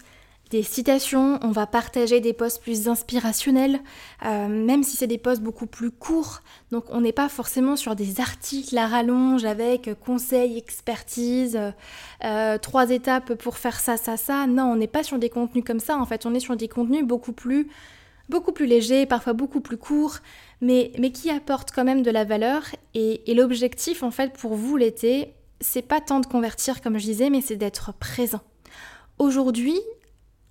des 0.53 0.63
citations, 0.63 1.39
on 1.43 1.51
va 1.51 1.67
partager 1.67 2.21
des 2.21 2.35
posts 2.35 2.63
plus 2.63 2.87
inspirationnels, 2.87 3.81
euh, 4.27 4.49
même 4.49 4.83
si 4.83 4.99
c'est 4.99 5.07
des 5.07 5.17
posts 5.17 5.41
beaucoup 5.41 5.67
plus 5.67 5.91
courts. 5.91 6.41
Donc 6.71 6.85
on 6.91 7.01
n'est 7.01 7.13
pas 7.13 7.31
forcément 7.31 7.75
sur 7.75 7.97
des 7.97 8.21
articles 8.21 8.77
à 8.77 8.87
rallonge 8.87 9.47
avec 9.47 9.91
conseils, 10.05 10.59
expertise, 10.59 11.59
euh, 12.23 12.59
trois 12.59 12.91
étapes 12.91 13.33
pour 13.35 13.57
faire 13.57 13.81
ça, 13.81 13.97
ça, 13.97 14.19
ça. 14.19 14.47
Non, 14.47 14.65
on 14.65 14.77
n'est 14.77 14.87
pas 14.87 15.03
sur 15.03 15.19
des 15.19 15.31
contenus 15.31 15.65
comme 15.67 15.81
ça. 15.81 15.97
En 15.97 16.05
fait, 16.05 16.27
on 16.27 16.35
est 16.35 16.41
sur 16.41 16.55
des 16.55 16.69
contenus 16.69 17.05
beaucoup 17.05 17.33
plus 17.33 17.69
beaucoup 18.29 18.53
plus 18.53 18.67
légers, 18.67 19.05
parfois 19.07 19.33
beaucoup 19.33 19.61
plus 19.61 19.77
courts, 19.77 20.19
mais, 20.61 20.93
mais 20.99 21.13
qui 21.13 21.29
apportent 21.31 21.71
quand 21.71 21.85
même 21.85 22.03
de 22.03 22.11
la 22.11 22.25
valeur. 22.25 22.63
Et, 22.95 23.31
et 23.31 23.35
l'objectif, 23.35 24.03
en 24.03 24.11
fait, 24.11 24.33
pour 24.35 24.55
vous 24.55 24.77
l'été, 24.77 25.35
c'est 25.61 25.83
pas 25.83 26.01
tant 26.01 26.21
de 26.21 26.27
convertir, 26.27 26.81
comme 26.81 26.99
je 26.99 27.05
disais, 27.05 27.31
mais 27.31 27.41
c'est 27.41 27.57
d'être 27.57 27.93
présent. 27.93 28.41
Aujourd'hui, 29.19 29.79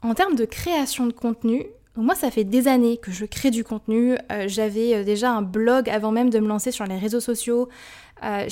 En 0.04 0.16
termes 0.16 0.36
de 0.36 0.46
création 0.46 1.06
de 1.06 1.14
contenu, 1.14 1.66
moi 1.96 2.16
ça 2.16 2.32
fait 2.32 2.44
des 2.44 2.68
années 2.68 2.98
que 2.98 3.12
je 3.12 3.26
crée 3.26 3.52
du 3.52 3.64
contenu. 3.64 4.18
Euh, 4.32 4.48
j'avais 4.48 4.96
euh, 4.96 5.04
déjà 5.04 5.32
un 5.32 5.44
blog 5.44 5.90
avant 5.90 6.12
même 6.12 6.30
de 6.30 6.40
me 6.40 6.48
lancer 6.48 6.72
sur 6.72 6.86
les 6.86 6.98
réseaux 6.98 7.20
sociaux. 7.20 7.70
Euh, 8.24 8.48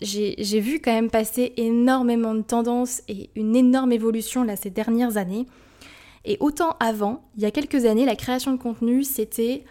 j'ai 0.00 0.60
vu 0.60 0.80
quand 0.80 0.92
même 0.92 1.10
passer 1.10 1.52
énormément 1.56 2.34
de 2.34 2.42
tendances 2.42 3.02
et 3.08 3.30
une 3.34 3.56
énorme 3.56 3.92
évolution 3.92 4.44
là 4.44 4.56
ces 4.56 4.70
dernières 4.70 5.16
années. 5.16 5.46
Et 6.24 6.36
autant 6.40 6.76
avant, 6.80 7.22
il 7.36 7.42
y 7.42 7.46
a 7.46 7.50
quelques 7.50 7.84
années, 7.84 8.06
la 8.06 8.16
création 8.16 8.52
de 8.52 8.56
contenu, 8.56 9.02
c'était 9.02 9.64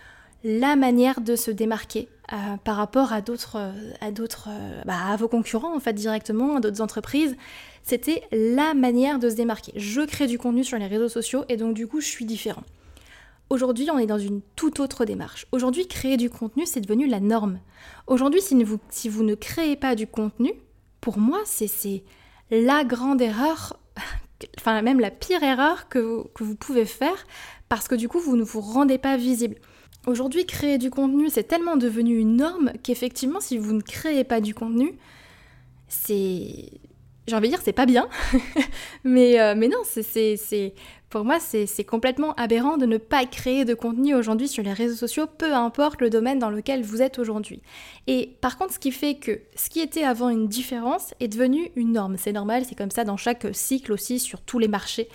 la 0.43 0.75
manière 0.75 1.21
de 1.21 1.35
se 1.35 1.51
démarquer 1.51 2.09
par 2.63 2.77
rapport 2.77 3.13
à 3.13 3.21
d'autres, 3.21 3.71
à 4.01 4.11
d'autres, 4.11 4.49
bah, 4.85 4.97
à 5.07 5.15
vos 5.15 5.27
concurrents 5.27 5.75
en 5.75 5.79
fait 5.79 5.93
directement, 5.93 6.57
à 6.57 6.59
d'autres 6.59 6.81
entreprises. 6.81 7.35
C'était 7.83 8.23
la 8.31 8.73
manière 8.73 9.19
de 9.19 9.29
se 9.29 9.35
démarquer. 9.35 9.73
Je 9.75 10.01
crée 10.01 10.27
du 10.27 10.37
contenu 10.37 10.63
sur 10.63 10.77
les 10.77 10.87
réseaux 10.87 11.09
sociaux 11.09 11.43
et 11.49 11.57
donc 11.57 11.73
du 11.73 11.87
coup 11.87 12.01
je 12.01 12.07
suis 12.07 12.25
différent. 12.25 12.63
Aujourd'hui, 13.49 13.89
on 13.91 13.99
est 13.99 14.07
dans 14.07 14.17
une 14.17 14.41
toute 14.55 14.79
autre 14.79 15.05
démarche. 15.05 15.45
Aujourd'hui, 15.51 15.87
créer 15.87 16.17
du 16.17 16.29
contenu, 16.29 16.65
c'est 16.65 16.81
devenu 16.81 17.07
la 17.07 17.19
norme. 17.19 17.59
Aujourd'hui, 18.07 18.41
si, 18.41 18.55
vous, 19.09 19.23
ne 19.23 19.35
créez 19.35 19.75
pas 19.75 19.93
du 19.93 20.07
contenu, 20.07 20.53
pour 21.01 21.19
moi, 21.19 21.39
c'est 21.45 22.03
la 22.49 22.83
grande 22.83 23.21
erreur, 23.21 23.77
enfin 24.57 24.81
même 24.81 24.99
la 24.99 25.11
pire 25.11 25.43
erreur 25.43 25.87
que 25.87 26.25
vous 26.39 26.55
pouvez 26.55 26.85
faire, 26.85 27.27
parce 27.69 27.87
que 27.87 27.95
du 27.95 28.07
coup, 28.07 28.19
vous 28.19 28.37
ne 28.37 28.43
vous 28.43 28.61
rendez 28.61 28.97
pas 28.97 29.17
visible. 29.17 29.57
Aujourd'hui, 30.05 30.45
créer 30.45 30.77
du 30.77 30.89
contenu, 30.89 31.29
c'est 31.29 31.43
tellement 31.43 31.77
devenu 31.77 32.17
une 32.17 32.35
norme 32.35 32.73
qu'effectivement, 32.83 33.39
si 33.39 33.57
vous 33.57 33.73
ne 33.73 33.81
créez 33.81 34.25
pas 34.25 34.41
du 34.41 34.53
contenu, 34.53 34.93
c'est 35.87 36.71
j'ai 37.27 37.35
envie 37.35 37.47
de 37.47 37.53
dire 37.53 37.61
c'est 37.63 37.71
pas 37.71 37.85
bien, 37.85 38.09
mais, 39.05 39.39
euh, 39.39 39.55
mais 39.55 39.69
non, 39.69 39.77
c'est, 39.85 40.73
pour 41.09 41.23
moi 41.23 41.39
c'est 41.39 41.83
complètement 41.85 42.33
aberrant 42.33 42.75
de 42.75 42.85
ne 42.85 42.97
pas 42.97 43.25
créer 43.25 43.63
de 43.63 43.73
contenu 43.73 44.13
aujourd'hui 44.13 44.49
sur 44.49 44.61
les 44.61 44.73
réseaux 44.73 44.95
sociaux, 44.95 45.25
peu 45.37 45.53
importe 45.53 46.01
le 46.01 46.09
domaine 46.09 46.39
dans 46.39 46.49
lequel 46.49 46.83
vous 46.83 47.01
êtes 47.01 47.19
aujourd'hui. 47.19 47.61
Et 48.07 48.35
par 48.41 48.57
contre, 48.57 48.73
ce 48.73 48.79
qui 48.79 48.91
fait 48.91 49.15
que 49.15 49.39
ce 49.55 49.69
qui 49.69 49.79
était 49.79 50.03
avant 50.03 50.29
une 50.29 50.47
différence 50.47 51.13
est 51.21 51.29
devenu 51.29 51.71
une 51.75 51.93
norme. 51.93 52.17
C'est 52.17 52.33
normal, 52.33 52.65
c'est 52.67 52.75
comme 52.75 52.91
ça 52.91 53.05
dans 53.05 53.17
chaque 53.17 53.47
cycle 53.53 53.93
aussi, 53.93 54.19
sur 54.19 54.41
tous 54.41 54.59
les 54.59 54.67
marchés 54.67 55.07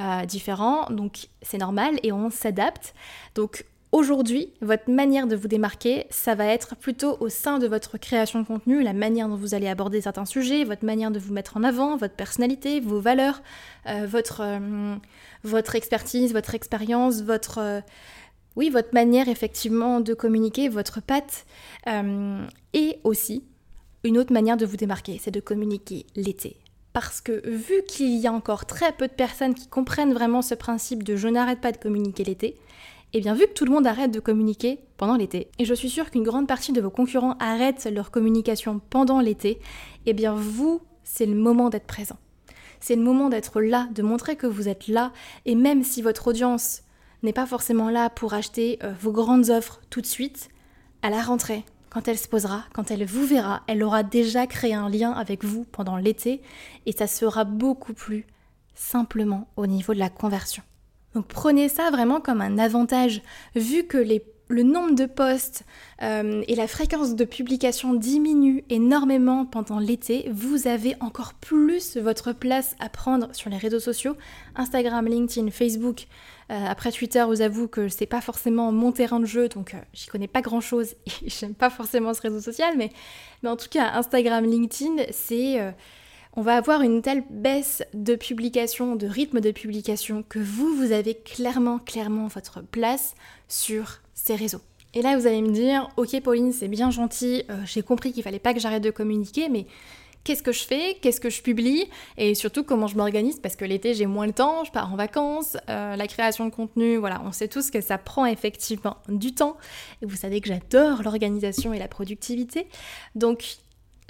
euh, 0.00 0.24
différents, 0.24 0.86
donc 0.90 1.28
c'est 1.42 1.58
normal 1.58 1.96
et 2.02 2.12
on 2.12 2.30
s'adapte. 2.30 2.94
Donc 3.34 3.66
Aujourd'hui, 3.92 4.52
votre 4.60 4.88
manière 4.88 5.26
de 5.26 5.34
vous 5.34 5.48
démarquer, 5.48 6.06
ça 6.10 6.36
va 6.36 6.46
être 6.46 6.76
plutôt 6.76 7.16
au 7.18 7.28
sein 7.28 7.58
de 7.58 7.66
votre 7.66 7.98
création 7.98 8.40
de 8.40 8.46
contenu, 8.46 8.84
la 8.84 8.92
manière 8.92 9.28
dont 9.28 9.34
vous 9.34 9.52
allez 9.52 9.66
aborder 9.66 10.00
certains 10.00 10.26
sujets, 10.26 10.62
votre 10.62 10.84
manière 10.84 11.10
de 11.10 11.18
vous 11.18 11.32
mettre 11.32 11.56
en 11.56 11.64
avant, 11.64 11.96
votre 11.96 12.14
personnalité, 12.14 12.78
vos 12.78 13.00
valeurs, 13.00 13.42
euh, 13.88 14.06
votre, 14.06 14.42
euh, 14.44 14.94
votre 15.42 15.74
expertise, 15.74 16.32
votre 16.32 16.54
expérience, 16.54 17.22
votre... 17.22 17.58
Euh, 17.58 17.80
oui, 18.54 18.70
votre 18.70 18.94
manière 18.94 19.28
effectivement 19.28 20.00
de 20.00 20.14
communiquer, 20.14 20.68
votre 20.68 21.00
patte. 21.00 21.46
et 21.86 22.98
aussi, 23.04 23.44
une 24.02 24.18
autre 24.18 24.32
manière 24.32 24.56
de 24.56 24.66
vous 24.66 24.76
démarquer, 24.76 25.20
c'est 25.22 25.30
de 25.30 25.40
communiquer 25.40 26.04
l'été. 26.16 26.56
Parce 26.92 27.20
que 27.20 27.48
vu 27.48 27.82
qu'il 27.86 28.16
y 28.16 28.26
a 28.26 28.32
encore 28.32 28.66
très 28.66 28.92
peu 28.92 29.06
de 29.06 29.12
personnes 29.12 29.54
qui 29.54 29.68
comprennent 29.68 30.12
vraiment 30.12 30.42
ce 30.42 30.54
principe 30.54 31.04
de 31.04 31.14
je 31.14 31.28
n'arrête 31.28 31.60
pas 31.60 31.70
de 31.70 31.76
communiquer 31.76 32.24
l'été, 32.24 32.56
eh 33.12 33.20
bien 33.20 33.34
vu 33.34 33.46
que 33.46 33.52
tout 33.52 33.64
le 33.64 33.72
monde 33.72 33.86
arrête 33.86 34.10
de 34.10 34.20
communiquer 34.20 34.80
pendant 34.96 35.16
l'été, 35.16 35.48
et 35.58 35.64
je 35.64 35.74
suis 35.74 35.90
sûre 35.90 36.10
qu'une 36.10 36.22
grande 36.22 36.46
partie 36.46 36.72
de 36.72 36.80
vos 36.80 36.90
concurrents 36.90 37.36
arrêtent 37.40 37.88
leur 37.92 38.10
communication 38.10 38.80
pendant 38.90 39.20
l'été, 39.20 39.60
eh 40.06 40.12
bien 40.12 40.34
vous, 40.34 40.80
c'est 41.02 41.26
le 41.26 41.34
moment 41.34 41.70
d'être 41.70 41.86
présent. 41.86 42.18
C'est 42.80 42.96
le 42.96 43.02
moment 43.02 43.28
d'être 43.28 43.60
là, 43.60 43.88
de 43.92 44.02
montrer 44.02 44.36
que 44.36 44.46
vous 44.46 44.68
êtes 44.68 44.88
là, 44.88 45.12
et 45.44 45.54
même 45.54 45.82
si 45.82 46.02
votre 46.02 46.28
audience 46.28 46.82
n'est 47.22 47.32
pas 47.32 47.46
forcément 47.46 47.90
là 47.90 48.08
pour 48.10 48.32
acheter 48.32 48.78
euh, 48.82 48.92
vos 49.00 49.12
grandes 49.12 49.50
offres 49.50 49.80
tout 49.90 50.00
de 50.00 50.06
suite, 50.06 50.48
à 51.02 51.10
la 51.10 51.20
rentrée, 51.20 51.64
quand 51.90 52.08
elle 52.08 52.18
se 52.18 52.28
posera, 52.28 52.64
quand 52.72 52.90
elle 52.90 53.04
vous 53.04 53.26
verra, 53.26 53.62
elle 53.66 53.82
aura 53.82 54.02
déjà 54.02 54.46
créé 54.46 54.74
un 54.74 54.88
lien 54.88 55.10
avec 55.12 55.44
vous 55.44 55.64
pendant 55.72 55.96
l'été, 55.96 56.40
et 56.86 56.92
ça 56.92 57.06
sera 57.06 57.44
beaucoup 57.44 57.94
plus 57.94 58.26
simplement 58.74 59.48
au 59.56 59.66
niveau 59.66 59.92
de 59.92 59.98
la 59.98 60.08
conversion. 60.08 60.62
Donc 61.14 61.26
prenez 61.26 61.68
ça 61.68 61.90
vraiment 61.90 62.20
comme 62.20 62.40
un 62.40 62.58
avantage, 62.58 63.22
vu 63.54 63.84
que 63.84 63.98
le 64.50 64.62
nombre 64.62 64.94
de 64.94 65.06
posts 65.06 65.64
euh, 66.02 66.42
et 66.46 66.54
la 66.54 66.66
fréquence 66.66 67.14
de 67.14 67.24
publication 67.24 67.94
diminue 67.94 68.64
énormément 68.68 69.44
pendant 69.46 69.78
l'été, 69.78 70.28
vous 70.32 70.66
avez 70.68 70.94
encore 71.00 71.34
plus 71.34 71.96
votre 71.96 72.32
place 72.32 72.76
à 72.80 72.88
prendre 72.88 73.28
sur 73.34 73.50
les 73.50 73.56
réseaux 73.56 73.80
sociaux, 73.80 74.16
Instagram, 74.56 75.06
LinkedIn, 75.06 75.50
Facebook. 75.50 76.06
Euh, 76.50 76.66
après 76.68 76.90
Twitter, 76.90 77.24
vous 77.26 77.42
avoue 77.42 77.68
que 77.68 77.88
c'est 77.88 78.06
pas 78.06 78.20
forcément 78.20 78.72
mon 78.72 78.90
terrain 78.90 79.20
de 79.20 79.24
jeu, 79.24 79.48
donc 79.48 79.74
euh, 79.74 79.78
j'y 79.92 80.06
connais 80.06 80.28
pas 80.28 80.42
grand 80.42 80.60
chose 80.60 80.94
et 81.24 81.30
j'aime 81.30 81.54
pas 81.54 81.70
forcément 81.70 82.12
ce 82.14 82.22
réseau 82.22 82.40
social, 82.40 82.74
mais, 82.76 82.90
mais 83.42 83.48
en 83.48 83.56
tout 83.56 83.68
cas 83.68 83.92
Instagram, 83.94 84.44
LinkedIn, 84.44 85.04
c'est 85.10 85.74
on 86.34 86.42
va 86.42 86.56
avoir 86.56 86.82
une 86.82 87.02
telle 87.02 87.24
baisse 87.28 87.82
de 87.92 88.14
publication, 88.14 88.96
de 88.96 89.06
rythme 89.06 89.40
de 89.40 89.50
publication, 89.50 90.24
que 90.28 90.38
vous, 90.38 90.74
vous 90.76 90.92
avez 90.92 91.14
clairement, 91.14 91.78
clairement 91.78 92.28
votre 92.28 92.62
place 92.62 93.14
sur 93.48 94.00
ces 94.14 94.34
réseaux. 94.34 94.60
Et 94.94 95.02
là, 95.02 95.16
vous 95.16 95.26
allez 95.26 95.42
me 95.42 95.52
dire, 95.52 95.88
ok 95.96 96.20
Pauline, 96.20 96.52
c'est 96.52 96.68
bien 96.68 96.90
gentil, 96.90 97.44
euh, 97.50 97.60
j'ai 97.64 97.82
compris 97.82 98.12
qu'il 98.12 98.22
fallait 98.22 98.38
pas 98.40 98.54
que 98.54 98.60
j'arrête 98.60 98.82
de 98.82 98.90
communiquer, 98.90 99.48
mais 99.48 99.66
qu'est-ce 100.24 100.42
que 100.42 100.52
je 100.52 100.64
fais, 100.64 100.98
qu'est-ce 101.00 101.20
que 101.20 101.30
je 101.30 101.42
publie, 101.42 101.86
et 102.16 102.34
surtout 102.34 102.64
comment 102.64 102.86
je 102.86 102.96
m'organise, 102.96 103.38
parce 103.40 103.56
que 103.56 103.64
l'été 103.64 103.94
j'ai 103.94 104.06
moins 104.06 104.26
le 104.26 104.32
temps, 104.32 104.64
je 104.64 104.70
pars 104.70 104.92
en 104.92 104.96
vacances, 104.96 105.56
euh, 105.68 105.96
la 105.96 106.06
création 106.06 106.44
de 106.44 106.50
contenu, 106.50 106.96
voilà, 106.96 107.22
on 107.24 107.32
sait 107.32 107.48
tous 107.48 107.70
que 107.70 107.80
ça 107.80 107.98
prend 107.98 108.26
effectivement 108.26 108.96
du 109.08 109.32
temps, 109.32 109.56
et 110.02 110.06
vous 110.06 110.16
savez 110.16 110.40
que 110.40 110.48
j'adore 110.48 111.02
l'organisation 111.02 111.72
et 111.72 111.78
la 111.78 111.88
productivité, 111.88 112.66
donc 113.14 113.56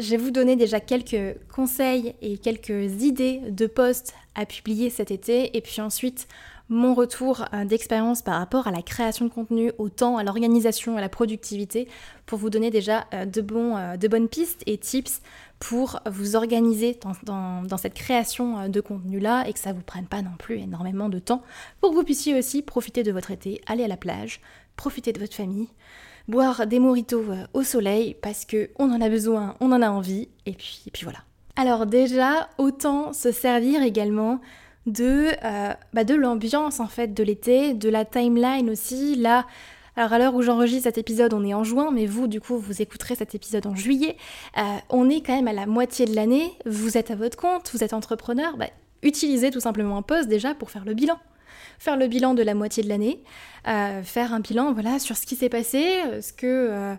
je 0.00 0.10
vais 0.10 0.16
vous 0.16 0.30
donner 0.30 0.56
déjà 0.56 0.80
quelques 0.80 1.36
conseils 1.54 2.14
et 2.22 2.38
quelques 2.38 3.02
idées 3.02 3.40
de 3.50 3.66
posts 3.66 4.14
à 4.34 4.46
publier 4.46 4.88
cet 4.88 5.10
été 5.10 5.56
et 5.56 5.60
puis 5.60 5.80
ensuite 5.80 6.26
mon 6.70 6.94
retour 6.94 7.44
euh, 7.52 7.64
d'expérience 7.64 8.22
par 8.22 8.38
rapport 8.38 8.68
à 8.68 8.70
la 8.70 8.80
création 8.80 9.24
de 9.26 9.30
contenu, 9.30 9.72
au 9.78 9.88
temps, 9.88 10.16
à 10.16 10.22
l'organisation, 10.22 10.96
à 10.96 11.00
la 11.00 11.08
productivité 11.08 11.88
pour 12.26 12.38
vous 12.38 12.48
donner 12.48 12.70
déjà 12.70 13.06
euh, 13.12 13.26
euh, 13.26 13.96
de 13.96 14.08
bonnes 14.08 14.28
pistes 14.28 14.62
et 14.66 14.78
tips 14.78 15.20
pour 15.58 16.00
vous 16.06 16.36
organiser 16.36 16.96
dans, 17.24 17.62
dans 17.62 17.76
cette 17.76 17.94
création 17.94 18.68
de 18.68 18.80
contenu-là 18.80 19.46
et 19.46 19.52
que 19.52 19.58
ça 19.58 19.72
ne 19.72 19.78
vous 19.78 19.82
prenne 19.82 20.06
pas 20.06 20.22
non 20.22 20.30
plus 20.38 20.58
énormément 20.58 21.10
de 21.10 21.18
temps 21.18 21.42
pour 21.80 21.90
que 21.90 21.96
vous 21.96 22.04
puissiez 22.04 22.38
aussi 22.38 22.62
profiter 22.62 23.02
de 23.02 23.12
votre 23.12 23.32
été, 23.32 23.60
aller 23.66 23.84
à 23.84 23.88
la 23.88 23.98
plage, 23.98 24.40
profiter 24.76 25.12
de 25.12 25.18
votre 25.18 25.34
famille, 25.34 25.68
boire 26.30 26.66
des 26.66 26.78
moritos 26.78 27.24
euh, 27.28 27.44
au 27.52 27.62
soleil 27.62 28.16
parce 28.22 28.44
que 28.44 28.70
on 28.78 28.90
en 28.90 29.00
a 29.00 29.08
besoin, 29.08 29.56
on 29.60 29.72
en 29.72 29.82
a 29.82 29.90
envie, 29.90 30.28
et 30.46 30.52
puis, 30.52 30.90
voilà. 31.02 31.18
Alors 31.56 31.84
déjà, 31.84 32.48
autant 32.56 33.12
se 33.12 33.32
servir 33.32 33.82
également 33.82 34.40
de, 34.86 35.28
euh, 35.44 35.74
bah 35.92 36.04
de 36.04 36.14
l'ambiance 36.14 36.80
en 36.80 36.86
fait 36.86 37.12
de 37.12 37.22
l'été, 37.22 37.74
de 37.74 37.88
la 37.90 38.04
timeline 38.04 38.70
aussi. 38.70 39.16
Là, 39.16 39.46
alors 39.96 40.12
à 40.12 40.18
l'heure 40.18 40.34
où 40.34 40.42
j'enregistre 40.42 40.84
cet 40.84 40.96
épisode, 40.96 41.34
on 41.34 41.44
est 41.44 41.52
en 41.52 41.64
juin, 41.64 41.90
mais 41.92 42.06
vous, 42.06 42.28
du 42.28 42.40
coup, 42.40 42.56
vous 42.56 42.80
écouterez 42.80 43.16
cet 43.16 43.34
épisode 43.34 43.66
en 43.66 43.74
juillet. 43.74 44.16
Euh, 44.56 44.62
on 44.88 45.10
est 45.10 45.20
quand 45.20 45.34
même 45.34 45.48
à 45.48 45.52
la 45.52 45.66
moitié 45.66 46.06
de 46.06 46.14
l'année. 46.14 46.52
Vous 46.64 46.96
êtes 46.96 47.10
à 47.10 47.16
votre 47.16 47.36
compte, 47.36 47.70
vous 47.74 47.84
êtes 47.84 47.92
entrepreneur. 47.92 48.56
Bah, 48.56 48.68
utilisez 49.02 49.50
tout 49.50 49.60
simplement 49.60 49.98
un 49.98 50.02
poste 50.02 50.28
déjà 50.28 50.54
pour 50.54 50.70
faire 50.70 50.84
le 50.84 50.94
bilan 50.94 51.18
faire 51.80 51.96
le 51.96 52.06
bilan 52.06 52.34
de 52.34 52.42
la 52.42 52.54
moitié 52.54 52.84
de 52.84 52.88
l'année, 52.88 53.22
euh, 53.66 54.02
faire 54.02 54.34
un 54.34 54.40
bilan 54.40 54.72
voilà, 54.72 54.98
sur 54.98 55.16
ce 55.16 55.26
qui 55.26 55.34
s'est 55.34 55.48
passé, 55.48 55.82
euh, 56.06 56.20
ce 56.20 56.32
que, 56.32 56.46
euh, 56.46 56.94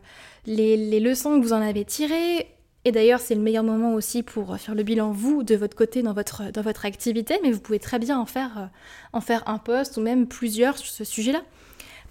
les, 0.48 1.00
leçons 1.00 1.40
que 1.40 1.46
vous 1.46 1.54
en 1.54 1.62
avez 1.62 1.86
tirées. 1.86 2.48
Et 2.84 2.92
d'ailleurs, 2.92 3.20
c'est 3.20 3.36
le 3.36 3.42
meilleur 3.42 3.64
moment 3.64 3.94
aussi 3.94 4.24
pour 4.24 4.58
faire 4.58 4.74
le 4.74 4.82
bilan, 4.82 5.12
vous, 5.12 5.44
de 5.44 5.56
votre 5.56 5.78
côté, 5.78 6.02
dans 6.02 6.14
votre, 6.14 6.52
dans 6.52 6.64
votre 6.64 6.86
activité, 6.86 7.40
mais 7.44 7.52
vous 7.52 7.60
pouvez 7.60 7.78
très 7.78 8.00
bien 8.00 8.20
en 8.20 8.26
faire, 8.26 8.72
en 9.14 9.22
faire 9.22 9.48
un 9.48 9.60
post 9.60 9.98
ou 9.98 10.02
même 10.02 10.28
plusieurs 10.28 10.80
sur 10.80 10.92
ce 10.92 11.04
sujet-là. 11.04 11.44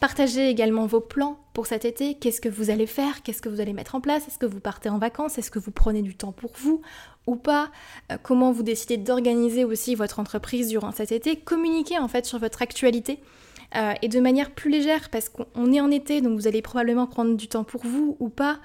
Partagez 0.00 0.48
également 0.48 0.86
vos 0.86 1.00
plans 1.00 1.38
pour 1.52 1.66
cet 1.66 1.84
été. 1.84 2.14
Qu'est-ce 2.14 2.40
que 2.40 2.48
vous 2.48 2.70
allez 2.70 2.86
faire? 2.86 3.22
Qu'est-ce 3.22 3.42
que 3.42 3.50
vous 3.50 3.60
allez 3.60 3.74
mettre 3.74 3.94
en 3.94 4.00
place? 4.00 4.26
Est-ce 4.26 4.38
que 4.38 4.46
vous 4.46 4.58
partez 4.58 4.88
en 4.88 4.96
vacances? 4.96 5.36
Est-ce 5.36 5.50
que 5.50 5.58
vous 5.58 5.72
prenez 5.72 6.00
du 6.00 6.14
temps 6.14 6.32
pour 6.32 6.52
vous 6.58 6.80
ou 7.26 7.36
pas? 7.36 7.70
Euh, 8.10 8.16
Comment 8.22 8.50
vous 8.50 8.62
décidez 8.62 8.96
d'organiser 8.96 9.62
aussi 9.62 9.94
votre 9.94 10.18
entreprise 10.18 10.68
durant 10.68 10.90
cet 10.90 11.12
été? 11.12 11.36
Communiquez 11.36 11.98
en 11.98 12.08
fait 12.08 12.24
sur 12.24 12.38
votre 12.38 12.62
actualité. 12.62 13.20
Euh, 13.76 13.92
et 14.00 14.08
de 14.08 14.18
manière 14.20 14.50
plus 14.52 14.70
légère 14.70 15.10
parce 15.10 15.28
qu'on 15.28 15.72
est 15.72 15.80
en 15.80 15.92
été 15.92 16.22
donc 16.22 16.36
vous 16.36 16.48
allez 16.48 16.60
probablement 16.60 17.06
prendre 17.06 17.36
du 17.36 17.46
temps 17.46 17.62
pour 17.64 17.82
vous 17.84 18.16
ou 18.20 18.30
pas. 18.30 18.58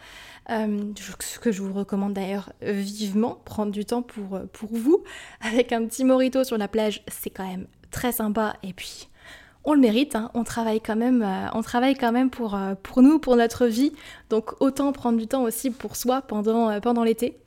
Euh, 0.49 0.93
ce 1.19 1.37
que 1.37 1.51
je 1.51 1.61
vous 1.61 1.73
recommande 1.73 2.13
d'ailleurs 2.13 2.53
vivement 2.61 3.41
prendre 3.43 3.73
du 3.73 3.83
temps 3.83 4.01
pour, 4.03 4.39
pour 4.53 4.69
vous. 4.71 5.03
Avec 5.41 5.73
un 5.73 5.85
petit 5.85 6.05
morito 6.05 6.45
sur 6.45 6.57
la 6.57 6.69
plage 6.69 7.03
c'est 7.09 7.29
quand 7.29 7.45
même 7.45 7.67
très 7.91 8.13
sympa. 8.13 8.55
Et 8.63 8.71
puis 8.71 9.09
on 9.65 9.73
le 9.73 9.79
mérite, 9.79 10.15
hein. 10.15 10.29
on 10.33 10.43
travaille 10.43 10.79
quand 10.79 10.95
même, 10.95 11.23
euh, 11.23 11.47
on 11.53 11.61
travaille 11.61 11.95
quand 11.95 12.11
même 12.11 12.29
pour, 12.29 12.55
euh, 12.55 12.75
pour 12.81 13.01
nous, 13.01 13.19
pour 13.19 13.35
notre 13.35 13.65
vie, 13.65 13.91
donc 14.29 14.61
autant 14.61 14.91
prendre 14.93 15.17
du 15.17 15.27
temps 15.27 15.43
aussi 15.43 15.71
pour 15.71 15.95
soi 15.95 16.21
pendant, 16.21 16.69
euh, 16.69 16.79
pendant 16.79 17.03
l'été. 17.03 17.37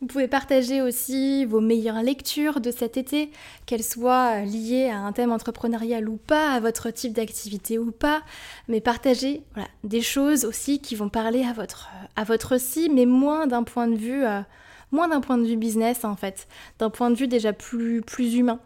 Vous 0.00 0.06
pouvez 0.06 0.28
partager 0.28 0.82
aussi 0.82 1.46
vos 1.46 1.60
meilleures 1.60 2.02
lectures 2.02 2.60
de 2.60 2.70
cet 2.70 2.96
été, 2.96 3.30
qu'elles 3.64 3.82
soient 3.82 4.40
liées 4.40 4.90
à 4.90 4.98
un 4.98 5.12
thème 5.12 5.32
entrepreneurial 5.32 6.08
ou 6.08 6.16
pas, 6.16 6.52
à 6.52 6.60
votre 6.60 6.90
type 6.90 7.14
d'activité 7.14 7.78
ou 7.78 7.92
pas, 7.92 8.22
mais 8.68 8.80
partagez 8.80 9.42
des 9.84 10.02
choses 10.02 10.44
aussi 10.44 10.80
qui 10.80 10.96
vont 10.96 11.08
parler 11.08 11.44
à 11.44 11.54
votre, 11.54 11.88
à 12.14 12.24
votre 12.24 12.60
si, 12.60 12.90
mais 12.90 13.06
moins 13.06 13.46
d'un 13.46 13.62
point 13.62 13.88
de 13.88 13.96
vue, 13.96 14.22
moins 14.92 15.08
d'un 15.08 15.22
point 15.22 15.38
de 15.38 15.46
vue 15.46 15.56
business 15.56 16.04
en 16.04 16.14
fait, 16.14 16.46
d'un 16.78 16.90
point 16.90 17.10
de 17.10 17.16
vue 17.16 17.26
déjà 17.26 17.54
plus, 17.54 18.02
plus 18.02 18.34
humain. 18.34 18.60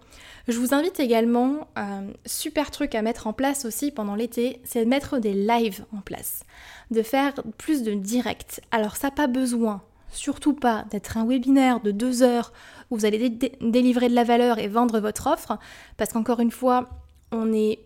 Je 0.51 0.59
vous 0.59 0.75
invite 0.75 0.99
également, 0.99 1.69
euh, 1.79 2.11
super 2.27 2.73
truc 2.73 2.97
à 2.97 3.03
mettre 3.03 3.29
en 3.29 3.33
place 3.33 3.65
aussi 3.65 3.93
pendant 3.93 4.17
l'été, 4.17 4.61
c'est 4.65 4.85
de 4.85 4.89
mettre 4.89 5.19
des 5.19 5.33
lives 5.33 5.85
en 5.97 6.01
place, 6.01 6.43
de 6.91 7.03
faire 7.03 7.35
plus 7.57 7.85
de 7.85 7.95
direct. 7.95 8.61
Alors 8.73 8.97
ça 8.97 9.09
n'a 9.09 9.13
pas 9.13 9.29
besoin 9.29 9.83
surtout 10.13 10.55
pas 10.55 10.85
d'être 10.91 11.17
un 11.19 11.25
webinaire 11.25 11.81
de 11.81 11.93
deux 11.93 12.25
heures 12.25 12.53
où 12.91 12.97
vous 12.97 13.05
allez 13.05 13.31
délivrer 13.61 14.09
de 14.09 14.15
la 14.15 14.25
valeur 14.25 14.59
et 14.59 14.67
vendre 14.67 14.99
votre 14.99 15.29
offre, 15.29 15.57
parce 15.97 16.13
qu'encore 16.13 16.41
une 16.41 16.51
fois, 16.51 16.89
on 17.31 17.53
est 17.53 17.79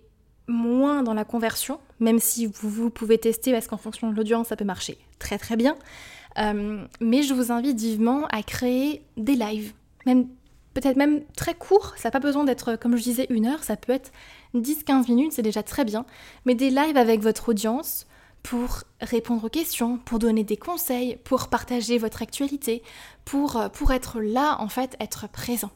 moins 0.49 1.03
dans 1.03 1.13
la 1.13 1.25
conversion, 1.25 1.81
même 2.01 2.19
si 2.19 2.47
vous, 2.47 2.89
pouvez 2.89 3.19
tester, 3.19 3.53
parce 3.53 3.67
qu'en 3.67 3.77
fonction 3.77 4.11
de 4.11 4.17
l'audience, 4.17 4.49
ça 4.49 4.57
peut 4.57 4.65
marcher 4.65 4.97
très 5.19 5.37
très 5.37 5.57
bien. 5.57 5.77
Euh, 6.39 6.85
mais 7.01 7.23
je 7.23 7.35
vous 7.35 7.53
invite 7.53 7.79
vivement 7.79 8.27
à 8.29 8.43
créer 8.43 9.03
des 9.19 9.35
lives, 9.35 9.75
même 10.07 10.29
peut-être 10.75 10.97
même 10.97 11.23
très 11.37 11.55
courts, 11.55 11.95
ça 11.97 12.09
n'a 12.09 12.11
pas 12.11 12.21
besoin 12.21 12.45
d'être, 12.45 12.77
comme 12.77 12.97
je 12.97 13.03
disais, 13.03 13.27
une 13.31 13.47
heure, 13.47 13.65
ça 13.65 13.77
peut 13.77 13.93
être 13.93 14.13
10-15 14.55 15.09
minutes, 15.09 15.33
c'est 15.33 15.43
déjà 15.43 15.63
très 15.63 15.85
bien, 15.85 16.05
mais 16.45 16.55
des 16.55 16.71
lives 16.71 16.97
avec 16.97 17.21
votre 17.21 17.49
audience, 17.49 18.07
pour 18.45 18.83
répondre 19.01 19.45
aux 19.45 19.49
questions, 19.49 19.97
pour 19.97 20.19
donner 20.19 20.45
des 20.45 20.59
conseils, 20.59 21.17
pour 21.25 21.49
partager 21.49 21.97
votre 21.97 22.23
actualité, 22.23 22.83
pour, 23.25 23.57
euh, 23.57 23.69
pour 23.71 23.91
être 23.91 24.21
là, 24.21 24.57
en 24.61 24.69
fait, 24.69 24.97
être 25.01 25.29
présent. 25.29 25.71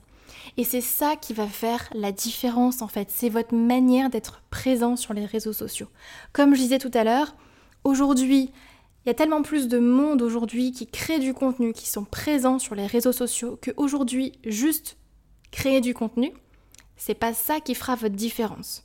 Et 0.58 0.64
c'est 0.64 0.82
ça 0.82 1.16
qui 1.16 1.32
va 1.32 1.46
faire 1.46 1.88
la 1.94 2.12
différence, 2.12 2.82
en 2.82 2.88
fait. 2.88 3.08
C'est 3.10 3.30
votre 3.30 3.54
manière 3.54 4.10
d'être 4.10 4.42
présent 4.50 4.96
sur 4.96 5.14
les 5.14 5.24
réseaux 5.24 5.54
sociaux. 5.54 5.88
Comme 6.34 6.54
je 6.54 6.60
disais 6.60 6.78
tout 6.78 6.90
à 6.92 7.04
l'heure, 7.04 7.34
aujourd'hui, 7.84 8.52
il 9.04 9.08
y 9.08 9.10
a 9.10 9.14
tellement 9.14 9.42
plus 9.42 9.68
de 9.68 9.78
monde 9.78 10.22
aujourd'hui 10.22 10.72
qui 10.72 10.86
crée 10.86 11.18
du 11.18 11.32
contenu, 11.32 11.72
qui 11.72 11.88
sont 11.88 12.04
présents 12.04 12.58
sur 12.58 12.74
les 12.74 12.86
réseaux 12.86 13.12
sociaux, 13.12 13.58
qu'aujourd'hui, 13.62 14.32
juste 14.44 14.96
créer 15.50 15.80
du 15.80 15.94
contenu, 15.94 16.32
c'est 16.96 17.14
pas 17.14 17.32
ça 17.32 17.60
qui 17.60 17.74
fera 17.74 17.94
votre 17.94 18.16
différence. 18.16 18.84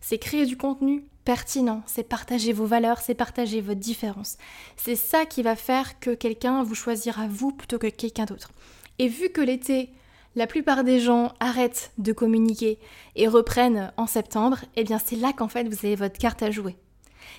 C'est 0.00 0.18
créer 0.18 0.46
du 0.46 0.56
contenu 0.56 1.04
pertinent, 1.24 1.82
c'est 1.86 2.02
partager 2.04 2.52
vos 2.52 2.66
valeurs, 2.66 3.00
c'est 3.00 3.14
partager 3.14 3.60
votre 3.60 3.80
différence. 3.80 4.36
C'est 4.76 4.96
ça 4.96 5.24
qui 5.24 5.42
va 5.42 5.56
faire 5.56 5.98
que 5.98 6.14
quelqu'un 6.14 6.62
vous 6.62 6.74
choisira 6.74 7.26
vous 7.26 7.50
plutôt 7.50 7.78
que 7.78 7.86
quelqu'un 7.86 8.26
d'autre. 8.26 8.52
Et 8.98 9.08
vu 9.08 9.30
que 9.30 9.40
l'été, 9.40 9.90
la 10.36 10.46
plupart 10.46 10.84
des 10.84 11.00
gens 11.00 11.32
arrêtent 11.40 11.92
de 11.98 12.12
communiquer 12.12 12.78
et 13.16 13.26
reprennent 13.26 13.92
en 13.96 14.06
septembre, 14.06 14.58
eh 14.76 14.84
bien 14.84 14.98
c'est 14.98 15.16
là 15.16 15.32
qu'en 15.32 15.48
fait 15.48 15.66
vous 15.68 15.86
avez 15.86 15.96
votre 15.96 16.18
carte 16.18 16.42
à 16.42 16.50
jouer. 16.50 16.76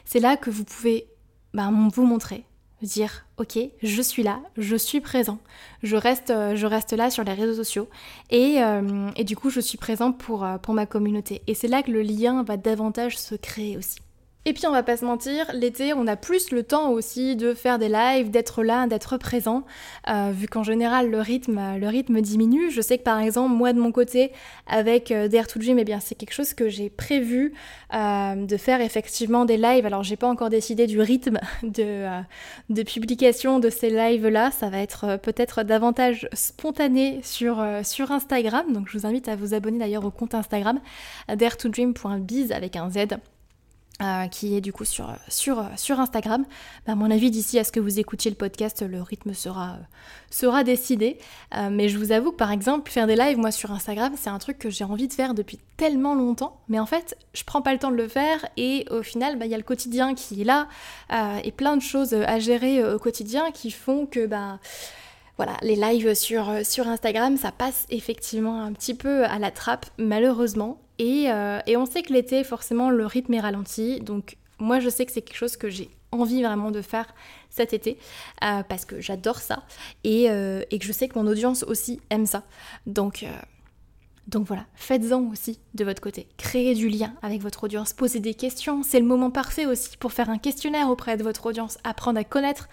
C'est 0.04 0.20
là 0.20 0.36
que 0.36 0.50
vous 0.50 0.64
pouvez 0.64 1.08
bah, 1.56 1.72
vous 1.72 2.06
montrer, 2.06 2.44
dire 2.82 3.26
ok 3.38 3.58
je 3.82 4.02
suis 4.02 4.24
là 4.24 4.42
je 4.58 4.76
suis 4.76 5.00
présent. 5.00 5.40
Je 5.84 5.96
reste 5.96 6.30
euh, 6.30 6.56
je 6.56 6.68
reste 6.68 6.92
là 6.92 7.10
sur 7.10 7.24
les 7.24 7.34
réseaux 7.34 7.56
sociaux. 7.56 7.90
Et, 8.30 8.62
euh, 8.62 9.10
et 9.16 9.24
du 9.24 9.38
coup 9.38 9.50
je 9.50 9.62
suis 9.62 9.78
présent 9.78 10.12
pour, 10.12 10.44
euh, 10.44 10.58
pour 10.58 10.74
ma 10.74 10.86
communauté. 10.86 11.42
Et 11.48 11.54
c'est 11.54 11.70
là 11.70 11.82
que 11.82 11.92
le 11.92 12.02
lien 12.02 12.44
va 12.44 12.58
davantage 12.58 13.18
se 13.18 13.36
créer 13.36 13.78
aussi 13.78 14.00
et 14.48 14.54
puis 14.54 14.68
on 14.68 14.72
va 14.72 14.84
pas 14.84 14.96
se 14.96 15.04
mentir, 15.04 15.48
l'été 15.54 15.94
on 15.96 16.06
a 16.06 16.16
plus 16.16 16.52
le 16.52 16.62
temps 16.62 16.92
aussi 16.92 17.36
de 17.36 17.56
faire 17.56 17.80
des 17.80 17.90
lives, 17.90 18.30
d'être 18.30 18.62
là, 18.62 18.86
d'être 18.86 19.18
présent, 19.18 19.64
euh, 20.08 20.32
vu 20.32 20.48
qu'en 20.48 20.62
général 20.62 21.10
le 21.10 21.20
rythme, 21.20 22.22
diminue. 22.22 22.70
Je 22.70 22.80
sais 22.80 23.00
que 23.00 23.04
par 23.04 23.20
exemple 23.20 23.56
moi 23.56 23.74
de 23.74 23.80
mon 23.80 23.92
côté 23.92 24.32
avec 24.68 25.10
euh, 25.10 25.28
Dare 25.28 25.48
to 25.48 25.58
Dream, 25.58 25.80
eh 25.80 25.84
bien 25.84 26.00
c'est 26.00 26.14
quelque 26.14 26.34
chose 26.34 26.54
que 26.54 26.70
j'ai 26.70 26.92
prévu 26.92 27.54
euh, 27.96 28.36
de 28.36 28.58
faire 28.58 28.82
effectivement 28.82 29.46
des 29.46 29.58
lives. 29.58 29.88
Alors 29.88 30.04
j'ai 30.04 30.16
pas 30.16 30.28
encore 30.28 30.52
décidé 30.52 30.86
du 30.86 31.02
rythme 31.02 31.40
de, 31.64 32.84
publication 32.84 33.58
de 33.58 33.72
ces 33.72 33.90
lives 33.90 34.28
là, 34.28 34.52
ça 34.52 34.70
va 34.70 34.78
être 34.78 35.18
peut-être 35.18 35.64
davantage 35.64 36.30
spontané 36.34 37.20
sur, 37.24 37.66
sur 37.84 38.12
Instagram. 38.12 38.72
Donc 38.74 38.90
je 38.90 39.00
vous 39.00 39.08
invite 39.08 39.28
à 39.28 39.36
vous 39.36 39.56
abonner 39.56 39.80
d'ailleurs 39.80 40.06
au 40.06 40.12
compte 40.12 40.36
Instagram 40.36 40.80
daretodream.biz 41.28 42.52
avec 42.52 42.76
un 42.76 42.92
Z. 42.92 43.08
Euh, 44.02 44.28
qui 44.28 44.58
est 44.58 44.60
du 44.60 44.74
coup 44.74 44.84
sur, 44.84 45.16
sur, 45.30 45.64
sur 45.78 46.02
Instagram. 46.02 46.44
Bah, 46.86 46.92
à 46.92 46.96
mon 46.96 47.10
avis, 47.10 47.32
d'ici 47.32 47.58
à 47.60 47.64
ce 47.64 47.72
que 47.72 47.80
vous 47.80 47.98
écoutiez 47.98 48.30
le 48.30 48.36
podcast, 48.36 48.82
le 48.82 49.02
rythme 49.02 49.34
sera, 49.34 49.78
sera 50.30 50.66
décidé. 50.66 51.18
Euh, 51.56 51.70
mais 51.72 51.88
je 51.88 51.98
vous 51.98 52.12
avoue 52.12 52.34
que 52.34 52.36
par 52.36 52.52
exemple, 52.52 52.92
faire 52.92 53.08
des 53.08 53.16
lives, 53.16 53.38
moi 53.38 53.52
sur 53.52 53.72
Instagram, 53.72 54.12
c'est 54.18 54.30
un 54.30 54.38
truc 54.38 54.60
que 54.60 54.70
j'ai 54.70 54.84
envie 54.84 55.08
de 55.08 55.14
faire 55.14 55.34
depuis 55.34 55.60
tellement 55.78 56.14
longtemps. 56.14 56.60
Mais 56.68 56.78
en 56.78 56.86
fait, 56.86 57.18
je 57.34 57.46
prends 57.46 57.62
pas 57.62 57.72
le 57.72 57.80
temps 57.80 57.90
de 57.90 57.96
le 57.96 58.10
faire 58.10 58.46
et 58.58 58.86
au 58.92 59.02
final, 59.02 59.40
bah, 59.40 59.46
il 59.46 59.52
y 59.52 59.56
a 59.56 59.58
le 59.58 59.64
quotidien 59.64 60.14
qui 60.14 60.42
est 60.42 60.46
là 60.46 60.68
euh, 61.14 61.38
et 61.46 61.54
plein 61.54 61.78
de 61.78 61.82
choses 61.82 62.14
à 62.14 62.38
gérer 62.38 62.84
au 62.84 63.00
quotidien 63.00 63.52
qui 63.52 63.72
font 63.72 64.08
que 64.08 64.26
bah, 64.26 64.60
voilà, 65.38 65.56
les 65.62 65.78
lives 65.78 66.16
sur, 66.16 66.52
sur 66.66 66.90
Instagram, 66.90 67.38
ça 67.38 67.54
passe 67.54 67.86
effectivement 67.90 68.62
un 68.62 68.74
petit 68.74 68.94
peu 68.94 69.24
à 69.24 69.40
la 69.40 69.52
trappe, 69.52 69.86
malheureusement. 69.98 70.80
Euh, 71.02 71.60
et, 71.66 71.78
on 71.78 71.86
sait 71.86 72.02
que 72.02 72.14
l'été, 72.14 72.44
forcément, 72.44 72.90
le 72.90 73.06
rythme 73.06 73.34
est 73.34 73.40
ralenti. 73.40 74.00
Donc 74.00 74.38
moi, 74.60 74.80
je 74.80 74.90
sais 74.90 75.06
que 75.06 75.12
c'est 75.12 75.22
quelque 75.22 75.38
chose 75.38 75.58
que 75.58 75.70
j'ai 75.70 75.90
envie 76.12 76.44
vraiment 76.44 76.72
de 76.72 76.82
faire 76.82 77.14
cet 77.50 77.74
été 77.74 77.98
euh, 78.44 78.64
parce 78.64 78.86
que 78.86 79.02
j'adore 79.02 79.40
ça 79.40 79.64
euh, 80.06 80.64
et, 80.72 80.80
que 80.80 80.86
je 80.86 80.92
sais 80.92 81.08
que 81.08 81.20
mon 81.20 81.28
audience 81.28 81.64
aussi 81.64 82.00
aime 82.10 82.26
ça. 82.26 82.44
Donc 82.86 83.26
donc 84.28 84.48
voilà, 84.48 84.66
faites-en 84.74 85.30
aussi 85.32 85.60
de 85.76 85.86
votre 85.86 86.02
côté. 86.02 86.28
Créez 86.38 86.74
du 86.74 86.90
lien 86.90 87.14
avec 87.22 87.42
votre 87.44 87.66
audience, 87.66 87.94
posez 87.94 88.20
des 88.20 88.34
questions. 88.34 88.82
C'est 88.82 89.00
le 89.00 89.06
moment 89.06 89.30
parfait 89.30 89.68
aussi 89.68 89.98
pour 89.98 90.14
faire 90.14 90.32
un 90.32 90.40
questionnaire 90.40 90.90
auprès 90.90 91.16
de 91.16 91.22
votre 91.22 91.46
audience, 91.46 91.78
apprendre 91.84 92.20
à 92.20 92.24
connaître 92.24 92.68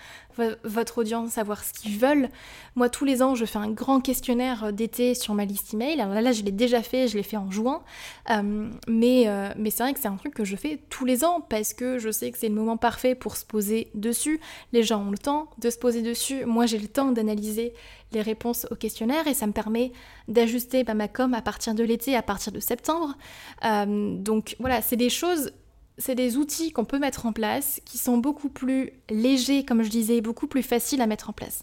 votre 0.65 0.99
audience, 0.99 1.33
savoir 1.33 1.62
ce 1.62 1.75
qu'ils 1.75 1.99
veulent. 1.99 2.31
Moi, 2.75 2.88
tous 2.88 3.05
les 3.05 3.23
ans, 3.23 3.35
je 3.35 3.45
fais 3.45 3.59
un 3.59 3.71
grand 3.71 4.01
questionnaire 4.01 4.65
euh, 4.65 4.73
d'été 4.73 5.15
sur 5.15 5.35
ma 5.35 5.45
liste 5.45 5.75
email. 5.75 6.01
Alors 6.01 6.19
là, 6.19 6.33
je 6.33 6.43
l'ai 6.43 6.53
déjà 6.53 6.83
fait, 6.83 7.07
je 7.07 7.19
l'ai 7.19 7.23
fait 7.23 7.37
en 7.37 7.51
juin. 7.51 7.83
Euh, 8.31 8.71
mais 8.88 9.25
euh, 9.27 9.51
mais 9.59 9.69
c'est 9.69 9.83
vrai 9.83 9.93
que 9.93 10.01
c'est 10.01 10.09
un 10.09 10.17
truc 10.17 10.33
que 10.33 10.45
je 10.45 10.57
fais 10.57 10.81
tous 10.88 11.05
les 11.05 11.23
ans 11.23 11.43
parce 11.43 11.75
que 11.75 11.99
je 11.99 12.11
sais 12.11 12.31
que 12.31 12.38
c'est 12.38 12.49
le 12.49 12.55
moment 12.55 12.79
parfait 12.79 13.15
pour 13.15 13.37
se 13.37 13.45
poser 13.45 13.91
dessus. 13.95 14.41
Les 14.73 14.83
gens 14.83 15.07
ont 15.07 15.11
le 15.11 15.19
temps 15.19 15.51
de 15.59 15.69
se 15.69 15.77
poser 15.77 16.01
dessus. 16.01 16.47
Moi, 16.47 16.65
j'ai 16.65 16.79
le 16.79 16.88
temps 16.88 17.12
d'analyser 17.12 17.75
les 18.12 18.22
réponses 18.22 18.66
au 18.70 18.77
questionnaire 18.77 19.27
et 19.27 19.35
ça 19.35 19.46
me 19.46 19.53
permet 19.53 19.92
d'ajuster 20.29 20.85
ma 20.85 21.09
com 21.09 21.35
à 21.35 21.42
partir 21.42 21.75
de 21.75 21.83
l'été, 21.83 22.16
à 22.16 22.22
partir 22.22 22.53
de 22.53 22.61
septembre. 22.61 23.16
donc 23.62 24.57
voilà, 24.59 24.83
c'est 24.83 24.96
des 24.96 25.11
choses 25.11 25.53
c'est 25.98 26.14
des 26.14 26.37
outils 26.37 26.72
qu'on 26.72 26.85
peut 26.85 26.98
mettre 26.98 27.27
en 27.27 27.33
place 27.33 27.81
qui 27.85 27.98
sont 27.98 28.18
beaucoup 28.18 28.48
plus 28.48 28.92
légers, 29.11 29.64
comme 29.64 29.83
je 29.83 29.90
disais, 29.90 30.20
beaucoup 30.20 30.46
plus 30.46 30.62
faciles 30.62 31.01
à 31.01 31.07
mettre 31.07 31.31
en 31.31 31.33
place. 31.33 31.62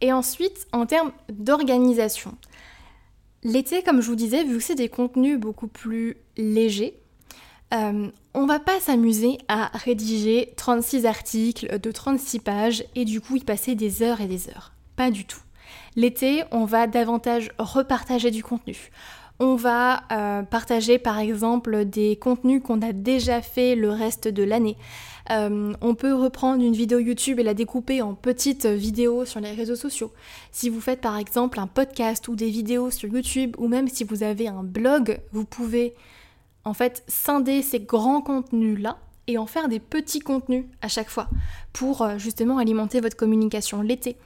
Et 0.00 0.12
ensuite, 0.12 0.66
en 0.72 0.86
termes 0.86 1.12
d'organisation, 1.30 2.36
l'été, 3.42 3.82
comme 3.82 4.00
je 4.00 4.08
vous 4.08 4.16
disais, 4.16 4.44
vu 4.44 4.58
que 4.58 4.62
c'est 4.62 4.74
des 4.74 4.88
contenus 4.88 5.38
beaucoup 5.38 5.68
plus 5.68 6.16
légers, 6.36 7.00
euh, 7.74 8.08
on 8.34 8.46
va 8.46 8.60
pas 8.60 8.78
s'amuser 8.78 9.38
à 9.48 9.70
rédiger 9.78 10.52
36 10.56 11.06
articles 11.06 11.80
de 11.80 11.90
36 11.90 12.38
pages 12.40 12.84
et 12.94 13.04
du 13.04 13.20
coup 13.20 13.36
y 13.36 13.40
passer 13.40 13.74
des 13.74 14.02
heures 14.02 14.20
et 14.20 14.28
des 14.28 14.48
heures. 14.50 14.72
Pas 14.94 15.10
du 15.10 15.24
tout. 15.24 15.40
L'été, 15.96 16.44
on 16.52 16.66
va 16.66 16.86
davantage 16.86 17.50
repartager 17.58 18.30
du 18.30 18.42
contenu. 18.42 18.90
On 19.38 19.54
va 19.54 20.02
euh, 20.12 20.42
partager 20.42 20.98
par 20.98 21.18
exemple 21.18 21.84
des 21.84 22.16
contenus 22.16 22.62
qu'on 22.62 22.80
a 22.80 22.92
déjà 22.92 23.42
fait 23.42 23.74
le 23.74 23.90
reste 23.90 24.28
de 24.28 24.42
l'année. 24.42 24.76
Euh, 25.30 25.74
on 25.80 25.94
peut 25.94 26.14
reprendre 26.14 26.62
une 26.62 26.72
vidéo 26.72 26.98
YouTube 26.98 27.40
et 27.40 27.42
la 27.42 27.52
découper 27.52 28.00
en 28.00 28.14
petites 28.14 28.66
vidéos 28.66 29.24
sur 29.24 29.40
les 29.40 29.52
réseaux 29.52 29.76
sociaux. 29.76 30.12
Si 30.52 30.68
vous 30.70 30.80
faites 30.80 31.00
par 31.00 31.18
exemple 31.18 31.58
un 31.58 31.66
podcast 31.66 32.28
ou 32.28 32.36
des 32.36 32.48
vidéos 32.48 32.90
sur 32.90 33.10
YouTube 33.10 33.54
ou 33.58 33.68
même 33.68 33.88
si 33.88 34.04
vous 34.04 34.22
avez 34.22 34.48
un 34.48 34.62
blog, 34.62 35.18
vous 35.32 35.44
pouvez 35.44 35.94
en 36.64 36.72
fait 36.72 37.04
scinder 37.06 37.60
ces 37.60 37.80
grands 37.80 38.22
contenus-là 38.22 38.98
et 39.26 39.38
en 39.38 39.46
faire 39.46 39.68
des 39.68 39.80
petits 39.80 40.20
contenus 40.20 40.64
à 40.80 40.88
chaque 40.88 41.10
fois 41.10 41.28
pour 41.72 42.02
euh, 42.02 42.16
justement 42.16 42.58
alimenter 42.58 43.00
votre 43.00 43.16
communication 43.16 43.82
l'été. 43.82 44.16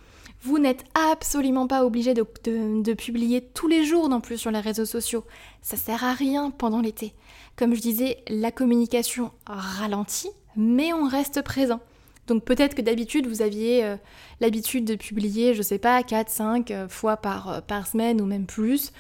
Vous 0.43 0.59
n'êtes 0.59 0.85
absolument 0.95 1.67
pas 1.67 1.85
obligé 1.85 2.15
de, 2.15 2.95
publier 2.95 3.43
tous 3.43 3.69
les 3.69 3.85
jours 3.85 4.09
non 4.09 4.21
plus 4.21 4.39
sur 4.39 4.51
les 4.51 4.61
réseaux 4.61 4.87
sociaux. 4.87 5.25
Ça 5.61 5.77
sert 5.77 6.03
à 6.03 6.15
rien 6.15 6.51
pendant 6.51 6.81
l'été. 6.81 7.13
Comme 7.57 7.75
je 7.75 7.81
disais, 7.81 8.23
la 8.27 8.51
communication 8.51 9.33
ralentit, 9.47 10.31
mais 10.57 10.95
on 10.95 11.07
reste 11.07 11.43
présent. 11.43 11.81
Donc 12.27 12.45
peut-être 12.45 12.75
que 12.75 12.83
d'habitude 12.83 13.27
vous 13.27 13.43
aviez 13.43 13.85
euh, 13.85 13.97
l'habitude 14.41 14.85
de 14.85 14.95
publier, 14.95 15.53
je 15.53 15.63
sais 15.63 15.79
pas, 15.79 16.01
4-5 16.01 16.73
euh, 16.73 16.89
fois 16.89 17.21
euh, 17.25 17.61
par 17.61 17.87
semaine 17.87 18.21
ou 18.21 18.25
même 18.25 18.47
plus. 18.47 18.93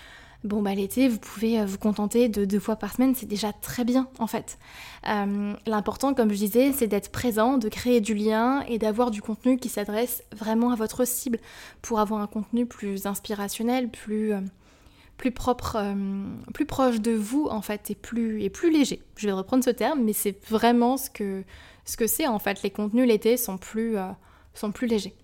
Bon 0.44 0.62
bah 0.62 0.74
l'été 0.74 1.08
vous 1.08 1.18
pouvez 1.18 1.64
vous 1.64 1.78
contenter 1.78 2.28
de 2.28 2.44
deux 2.44 2.60
fois 2.60 2.76
par 2.76 2.94
semaine, 2.94 3.14
c'est 3.14 3.26
déjà 3.26 3.52
très 3.52 3.84
bien 3.84 4.08
en 4.18 4.26
fait. 4.26 4.58
L'important 5.66 6.14
comme 6.14 6.30
je 6.30 6.36
disais 6.36 6.72
c'est 6.72 6.86
d'être 6.86 7.10
présent, 7.10 7.58
de 7.58 7.68
créer 7.68 8.00
du 8.00 8.14
lien 8.14 8.62
et 8.68 8.78
d'avoir 8.78 9.10
du 9.10 9.22
contenu 9.22 9.58
qui 9.58 9.68
s'adresse 9.68 10.22
vraiment 10.34 10.70
à 10.70 10.76
votre 10.76 11.06
cible 11.06 11.38
pour 11.82 12.00
avoir 12.00 12.20
un 12.20 12.26
contenu 12.26 12.66
plus 12.66 13.06
inspirationnel, 13.06 13.90
plus 13.90 14.32
plus 15.16 15.32
propre, 15.32 15.76
plus 16.54 16.64
proche 16.64 17.00
de 17.00 17.12
vous 17.12 17.46
en 17.50 17.60
fait 17.60 17.90
et 17.90 17.94
plus, 17.94 18.42
et 18.42 18.48
plus 18.48 18.70
léger. 18.70 19.02
Je 19.16 19.26
vais 19.26 19.32
reprendre 19.32 19.62
ce 19.62 19.68
terme, 19.68 20.02
mais 20.02 20.14
c'est 20.14 20.42
vraiment 20.48 20.96
ce 20.96 21.10
que 21.10 21.44
ce 21.84 21.98
que 21.98 22.06
c'est 22.06 22.26
en 22.26 22.38
fait. 22.38 22.62
Les 22.62 22.70
contenus 22.70 23.06
l'été 23.06 23.36
sont 23.36 23.58
sont 24.54 24.72
plus 24.72 24.86
légers. 24.86 25.14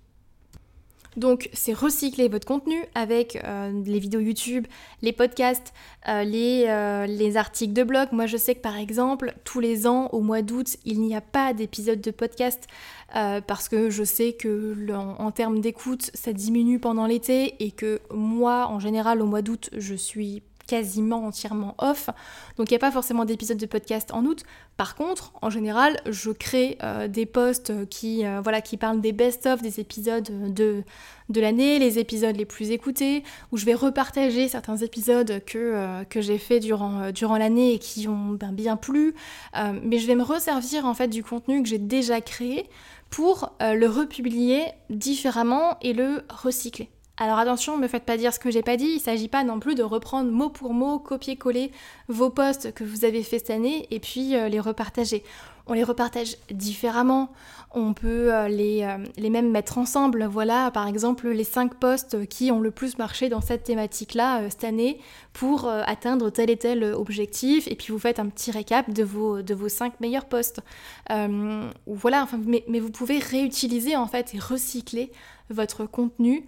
Donc 1.16 1.48
c'est 1.52 1.72
recycler 1.72 2.28
votre 2.28 2.46
contenu 2.46 2.76
avec 2.94 3.36
euh, 3.44 3.72
les 3.84 3.98
vidéos 3.98 4.20
YouTube, 4.20 4.66
les 5.00 5.12
podcasts, 5.12 5.72
euh, 6.08 6.24
les, 6.24 6.66
euh, 6.68 7.06
les, 7.06 7.36
articles 7.36 7.72
de 7.72 7.82
blog. 7.82 8.08
Moi 8.12 8.26
je 8.26 8.36
sais 8.36 8.54
que 8.54 8.60
par 8.60 8.76
exemple 8.76 9.34
tous 9.44 9.60
les 9.60 9.86
ans 9.86 10.08
au 10.12 10.20
mois 10.20 10.42
d'août 10.42 10.76
il 10.84 11.00
n'y 11.00 11.16
a 11.16 11.20
pas 11.20 11.54
d'épisode 11.54 12.00
de 12.00 12.10
podcast 12.10 12.66
parce 13.46 13.68
que 13.70 13.88
je 13.88 14.04
sais 14.04 14.34
que 14.34 14.74
en, 14.92 15.30
termes 15.30 15.60
d'écoute 15.60 16.10
ça 16.12 16.34
diminue 16.34 16.78
pendant 16.78 17.06
l'été 17.06 17.54
et 17.64 17.70
que 17.70 18.00
moi 18.12 18.66
en 18.68 18.78
général 18.78 19.22
au 19.22 19.26
mois 19.26 19.40
d'août 19.40 19.70
je 19.76 19.94
suis 19.94 20.42
quasiment 20.66 21.24
entièrement 21.24 21.74
off. 21.78 22.10
Donc 22.56 22.70
il 22.70 22.72
n'y 22.72 22.76
a 22.76 22.80
pas 22.80 22.90
forcément 22.90 23.24
d'épisode 23.24 23.58
de 23.58 23.66
podcast 23.66 24.10
en 24.12 24.24
août. 24.24 24.44
Par 24.76 24.94
contre, 24.94 25.32
en 25.40 25.48
général, 25.48 25.98
je 26.06 26.30
crée 26.30 26.76
euh, 26.82 27.08
des 27.08 27.24
posts 27.24 27.88
qui, 27.88 28.26
euh, 28.26 28.40
voilà, 28.42 28.60
qui 28.60 28.76
parlent 28.76 29.00
des 29.00 29.12
best-of, 29.12 29.62
des 29.62 29.80
épisodes 29.80 30.52
de, 30.52 30.84
l'année, 31.34 31.78
les 31.78 31.98
épisodes 31.98 32.36
les 32.36 32.44
plus 32.44 32.70
écoutés, 32.70 33.24
où 33.52 33.56
je 33.56 33.64
vais 33.64 33.74
repartager 33.74 34.48
certains 34.48 34.76
épisodes 34.76 35.42
que, 35.46 35.58
euh, 35.58 36.04
j'ai 36.16 36.38
fait 36.38 36.60
durant, 36.60 37.10
durant 37.10 37.38
l'année 37.38 37.74
et 37.74 37.78
qui 37.78 38.06
ont 38.08 38.30
ben, 38.30 38.52
bien 38.52 38.76
plu. 38.76 39.14
mais 39.82 39.98
je 39.98 40.06
vais 40.06 40.14
me 40.14 40.22
resservir 40.22 40.86
en 40.86 40.94
fait 40.94 41.08
du 41.08 41.22
contenu 41.22 41.62
que 41.62 41.68
j'ai 41.68 41.78
déjà 41.78 42.20
créé 42.20 42.68
pour 43.10 43.54
le 43.60 43.86
republier 43.86 44.64
différemment 44.90 45.76
et 45.82 45.92
le 45.92 46.22
recycler. 46.30 46.90
Alors 47.18 47.38
attention, 47.38 47.78
ne 47.78 47.82
me 47.82 47.88
faites 47.88 48.04
pas 48.04 48.18
dire 48.18 48.34
ce 48.34 48.38
que 48.38 48.50
j'ai 48.50 48.60
pas 48.60 48.76
dit, 48.76 48.96
il 48.96 49.00
s'agit 49.00 49.28
pas 49.28 49.42
non 49.42 49.58
plus 49.58 49.74
de 49.74 49.82
reprendre 49.82 50.30
mot 50.30 50.50
pour 50.50 50.74
mot, 50.74 50.98
copier-coller 50.98 51.72
vos 52.08 52.28
posts 52.28 52.74
que 52.74 52.84
vous 52.84 53.06
avez 53.06 53.22
fait 53.22 53.38
cette 53.38 53.48
année 53.48 53.86
et 53.90 54.00
puis 54.00 54.36
euh, 54.36 54.50
les 54.50 54.60
repartager. 54.60 55.24
On 55.66 55.72
les 55.72 55.82
repartage 55.82 56.36
différemment, 56.50 57.32
on 57.72 57.94
peut 57.94 58.34
euh, 58.34 58.48
les, 58.48 58.82
euh, 58.82 58.98
les 59.16 59.30
mêmes 59.30 59.50
mettre 59.50 59.78
ensemble. 59.78 60.26
Voilà, 60.26 60.70
par 60.70 60.86
exemple, 60.86 61.28
les 61.30 61.42
5 61.42 61.76
posts 61.76 62.28
qui 62.28 62.52
ont 62.52 62.60
le 62.60 62.70
plus 62.70 62.98
marché 62.98 63.30
dans 63.30 63.40
cette 63.40 63.64
thématique-là 63.64 64.50
cette 64.50 64.64
année 64.64 65.00
pour 65.32 65.68
atteindre 65.68 66.28
tel 66.28 66.50
et 66.50 66.56
tel 66.58 66.84
objectif, 66.84 67.66
et 67.66 67.76
puis 67.76 67.92
vous 67.92 67.98
faites 67.98 68.18
un 68.18 68.26
petit 68.26 68.50
récap 68.50 68.90
de 68.90 69.02
vos, 69.02 69.40
de 69.40 69.54
vos 69.54 69.70
5 69.70 70.00
meilleurs 70.00 70.26
posts. 70.26 70.60
voilà, 71.08 72.22
enfin, 72.22 72.38
mais, 72.44 72.62
mais 72.68 72.78
vous 72.78 72.90
pouvez 72.90 73.18
réutiliser 73.18 73.96
en 73.96 74.06
fait 74.06 74.34
et 74.34 74.38
recycler 74.38 75.10
votre 75.48 75.86
contenu 75.86 76.46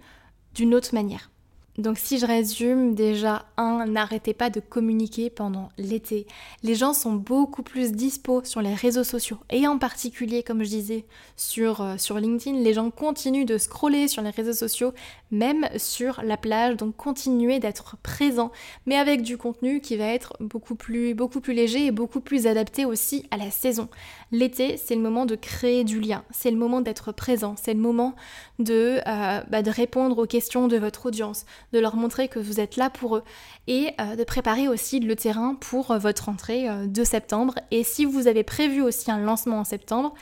d'une 0.53 0.73
autre 0.75 0.93
manière. 0.93 1.31
Donc 1.79 1.97
si 1.97 2.19
je 2.19 2.25
résume, 2.25 2.93
déjà, 2.93 3.45
un, 3.55 3.85
n'arrêtez 3.85 4.33
pas 4.33 4.49
de 4.49 4.59
communiquer 4.59 5.29
pendant 5.29 5.69
l'été. 5.77 6.27
Les 6.61 6.75
gens 6.75 6.93
sont 6.93 7.13
beaucoup 7.13 7.63
plus 7.63 7.93
dispo 7.93 8.41
sur 8.43 8.61
les 8.61 8.73
réseaux 8.73 9.05
sociaux 9.05 9.37
et 9.49 9.65
en 9.65 9.77
particulier, 9.77 10.43
comme 10.43 10.61
je 10.61 10.69
disais, 10.69 11.05
sur, 11.37 11.79
euh, 11.79 11.95
sur 11.97 12.19
LinkedIn, 12.19 12.59
les 12.59 12.73
gens 12.73 12.91
continuent 12.91 13.45
de 13.45 13.57
scroller 13.57 14.09
sur 14.09 14.21
les 14.21 14.29
réseaux 14.29 14.51
sociaux, 14.51 14.93
même 15.31 15.69
sur 15.77 16.21
la 16.21 16.35
plage, 16.35 16.75
donc 16.75 16.97
continuez 16.97 17.59
d'être 17.59 17.95
présent, 18.03 18.51
mais 18.85 18.97
avec 18.97 19.21
du 19.21 19.37
contenu 19.37 19.79
qui 19.79 19.95
va 19.95 20.05
être 20.05 20.35
beaucoup 20.41 20.75
plus, 20.75 21.13
beaucoup 21.13 21.39
plus 21.39 21.53
léger 21.53 21.85
et 21.85 21.91
beaucoup 21.91 22.19
plus 22.19 22.45
adapté 22.45 22.83
aussi 22.83 23.25
à 23.31 23.37
la 23.37 23.51
saison. 23.51 23.87
L'été, 24.33 24.75
c'est 24.75 24.95
le 24.95 25.01
moment 25.01 25.25
de 25.25 25.35
créer 25.35 25.85
du 25.85 26.01
lien, 26.01 26.25
c'est 26.29 26.51
le 26.51 26.57
moment 26.57 26.81
d'être 26.81 27.13
présent, 27.13 27.55
c'est 27.57 27.73
le 27.73 27.79
moment 27.79 28.15
de, 28.59 28.99
euh, 29.07 29.41
bah, 29.49 29.61
de 29.61 29.71
répondre 29.71 30.17
aux 30.17 30.27
questions 30.27 30.67
de 30.67 30.77
votre 30.77 31.05
audience 31.05 31.45
de 31.73 31.79
leur 31.79 31.95
montrer 31.95 32.27
que 32.27 32.39
vous 32.39 32.59
êtes 32.59 32.75
là 32.75 32.89
pour 32.89 33.17
eux 33.17 33.23
et 33.67 33.91
euh, 33.99 34.15
de 34.15 34.23
préparer 34.23 34.67
aussi 34.67 34.99
le 34.99 35.15
terrain 35.15 35.55
pour 35.55 35.91
euh, 35.91 35.97
votre 35.97 36.25
rentrée 36.25 36.69
euh, 36.69 36.87
de 36.87 37.03
septembre. 37.03 37.55
Et 37.71 37.83
si 37.83 38.05
vous 38.05 38.27
avez 38.27 38.43
prévu 38.43 38.81
aussi 38.81 39.11
un 39.11 39.19
lancement 39.19 39.59
en 39.59 39.63
septembre, 39.63 40.13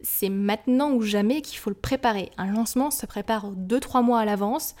c'est 0.00 0.30
maintenant 0.30 0.92
ou 0.92 1.02
jamais 1.02 1.42
qu'il 1.42 1.58
faut 1.58 1.70
le 1.70 1.76
préparer. 1.76 2.30
Un 2.38 2.52
lancement 2.52 2.90
se 2.90 3.04
prépare 3.06 3.52
2-3 3.52 4.02
mois 4.02 4.20
à 4.20 4.24
l'avance, 4.24 4.74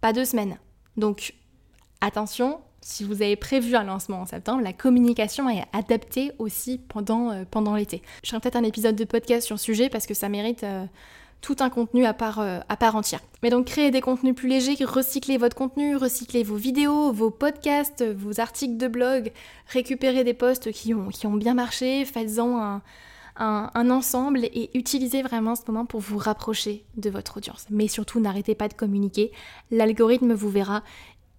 pas 0.00 0.12
deux 0.12 0.24
semaines. 0.24 0.58
Donc 0.96 1.34
attention, 2.00 2.60
si 2.80 3.04
vous 3.04 3.22
avez 3.22 3.36
prévu 3.36 3.76
un 3.76 3.84
lancement 3.84 4.22
en 4.22 4.26
septembre, 4.26 4.62
la 4.62 4.72
communication 4.72 5.50
est 5.50 5.64
adaptée 5.72 6.32
aussi 6.38 6.78
pendant, 6.78 7.44
pendant 7.50 7.74
l'été. 7.74 8.02
Je 8.22 8.30
ferai 8.30 8.40
peut-être 8.40 8.56
un 8.56 8.64
épisode 8.64 8.96
de 8.96 9.04
podcast 9.04 9.46
sur 9.46 9.54
le 9.54 9.60
sujet 9.60 9.90
parce 9.90 10.06
que 10.06 10.14
ça 10.14 10.28
mérite 10.28 10.64
tout 11.44 11.56
un 11.60 11.68
contenu 11.68 12.06
à 12.06 12.14
part, 12.14 12.40
euh, 12.40 12.60
entière. 12.94 13.20
Mais 13.42 13.50
donc 13.50 13.66
créer 13.66 13.90
des 13.90 14.00
contenus 14.00 14.34
plus 14.34 14.48
légers, 14.48 14.82
recycler 14.82 15.36
votre 15.36 15.54
contenu, 15.54 15.94
recycler 15.94 16.42
vos 16.42 16.56
vidéos, 16.56 17.12
vos 17.12 17.28
podcasts, 17.28 18.02
vos 18.02 18.40
articles 18.40 18.78
de 18.78 18.88
blog, 18.88 19.30
récupérer 19.68 20.24
des 20.24 20.32
posts 20.32 20.72
qui 20.72 20.94
ont, 20.94 21.08
qui 21.08 21.26
ont 21.26 21.34
bien 21.34 21.52
marché, 21.52 22.06
faites-en 22.06 22.80
un, 23.36 23.90
ensemble 23.90 24.46
et 24.46 24.70
utilisez 24.72 25.20
vraiment 25.20 25.54
ce 25.54 25.62
moment 25.68 25.84
pour 25.84 26.00
vous 26.00 26.16
rapprocher 26.16 26.86
de 26.96 27.10
votre 27.10 27.36
audience. 27.36 27.66
Mais 27.68 27.88
surtout 27.88 28.20
n'arrêtez 28.20 28.54
pas 28.54 28.68
de 28.68 28.74
communiquer, 28.74 29.30
l'algorithme 29.70 30.32
vous 30.32 30.48
verra 30.48 30.82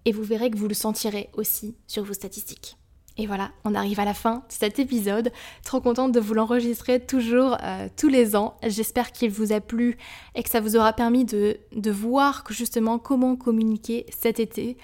et 0.04 0.12
vous 0.12 0.22
verrez 0.22 0.52
que 0.52 0.56
vous 0.56 0.68
le 0.68 0.74
sentirez 0.74 1.30
aussi 1.32 1.74
sur 1.88 2.04
vos 2.04 2.14
statistiques. 2.14 2.76
Et 3.18 3.26
voilà, 3.26 3.50
on 3.64 3.74
arrive 3.74 3.98
à 3.98 4.04
la 4.04 4.12
fin 4.12 4.36
de 4.36 4.42
cet 4.48 4.78
épisode. 4.78 5.32
Trop 5.64 5.80
contente 5.80 6.12
de 6.12 6.20
vous 6.20 6.34
l'enregistrer 6.34 7.00
toujours 7.00 7.56
euh, 7.62 7.88
tous 7.96 8.08
les 8.08 8.36
ans. 8.36 8.56
J'espère 8.62 9.10
qu'il 9.12 9.30
vous 9.30 9.52
a 9.52 9.60
plu 9.60 9.96
et 10.34 10.42
que 10.42 10.50
ça 10.50 10.60
vous 10.60 10.76
aura 10.76 10.92
permis 10.92 11.24
de, 11.24 11.58
voir 11.90 12.44
justement 12.50 12.98
comment 12.98 13.36
communiquer 13.36 14.04
cet 14.10 14.38
été. 14.38 14.76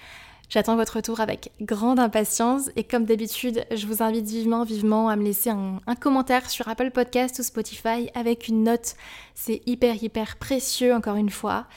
J'attends 0.49 0.75
votre 0.75 0.97
retour 0.97 1.19
avec 1.19 1.51
grande 1.61 1.99
impatience 1.99 2.69
et 2.75 2.83
comme 2.83 3.05
d'habitude, 3.05 3.65
je 3.71 3.87
vous 3.87 4.03
invite 4.03 4.25
vivement, 4.25 4.63
vivement 4.63 5.09
à 5.09 5.15
me 5.15 5.23
laisser 5.23 5.49
un, 5.49 5.95
commentaire 5.99 6.49
sur 6.49 6.67
Apple 6.67 6.91
Podcast 6.91 7.39
ou 7.39 7.43
Spotify 7.43 8.09
avec 8.13 8.47
une 8.47 8.63
note. 8.63 8.95
C'est 9.35 9.61
hyper, 9.65 10.03
hyper 10.03 10.37
précieux 10.37 10.93
encore 10.93 11.15
une 11.15 11.29
fois. 11.29 11.67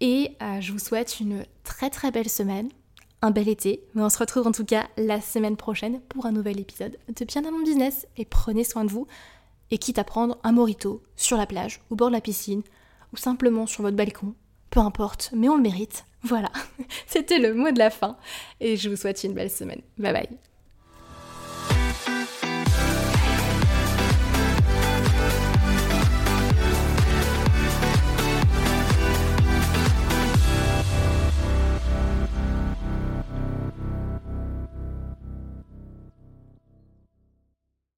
Et 0.00 0.36
euh, 0.42 0.60
je 0.60 0.72
vous 0.72 0.78
souhaite 0.78 1.18
une 1.20 1.44
très, 1.64 1.90
très 1.90 2.10
belle 2.10 2.28
semaine 2.28 2.68
un 3.24 3.30
bel 3.30 3.48
été, 3.48 3.82
mais 3.94 4.02
on 4.02 4.10
se 4.10 4.18
retrouve 4.18 4.46
en 4.46 4.52
tout 4.52 4.66
cas 4.66 4.86
la 4.98 5.18
semaine 5.22 5.56
prochaine 5.56 6.00
pour 6.10 6.26
un 6.26 6.32
nouvel 6.32 6.60
épisode 6.60 6.98
de 7.08 7.24
Bien 7.24 7.42
à 7.46 7.50
mon 7.50 7.62
business 7.62 8.06
et 8.18 8.26
prenez 8.26 8.64
soin 8.64 8.84
de 8.84 8.90
vous 8.90 9.06
et 9.70 9.78
quitte 9.78 9.98
à 9.98 10.04
prendre 10.04 10.36
un 10.44 10.52
morito 10.52 11.02
sur 11.16 11.38
la 11.38 11.46
plage, 11.46 11.80
au 11.88 11.96
bord 11.96 12.08
de 12.08 12.12
la 12.12 12.20
piscine 12.20 12.62
ou 13.14 13.16
simplement 13.16 13.66
sur 13.66 13.82
votre 13.82 13.96
balcon, 13.96 14.34
peu 14.68 14.80
importe, 14.80 15.30
mais 15.34 15.48
on 15.48 15.56
le 15.56 15.62
mérite. 15.62 16.04
Voilà, 16.22 16.50
c'était 17.06 17.38
le 17.38 17.54
mot 17.54 17.70
de 17.70 17.78
la 17.78 17.88
fin 17.88 18.18
et 18.60 18.76
je 18.76 18.90
vous 18.90 18.96
souhaite 18.96 19.24
une 19.24 19.32
belle 19.32 19.50
semaine. 19.50 19.80
Bye 19.96 20.12
bye. 20.12 20.28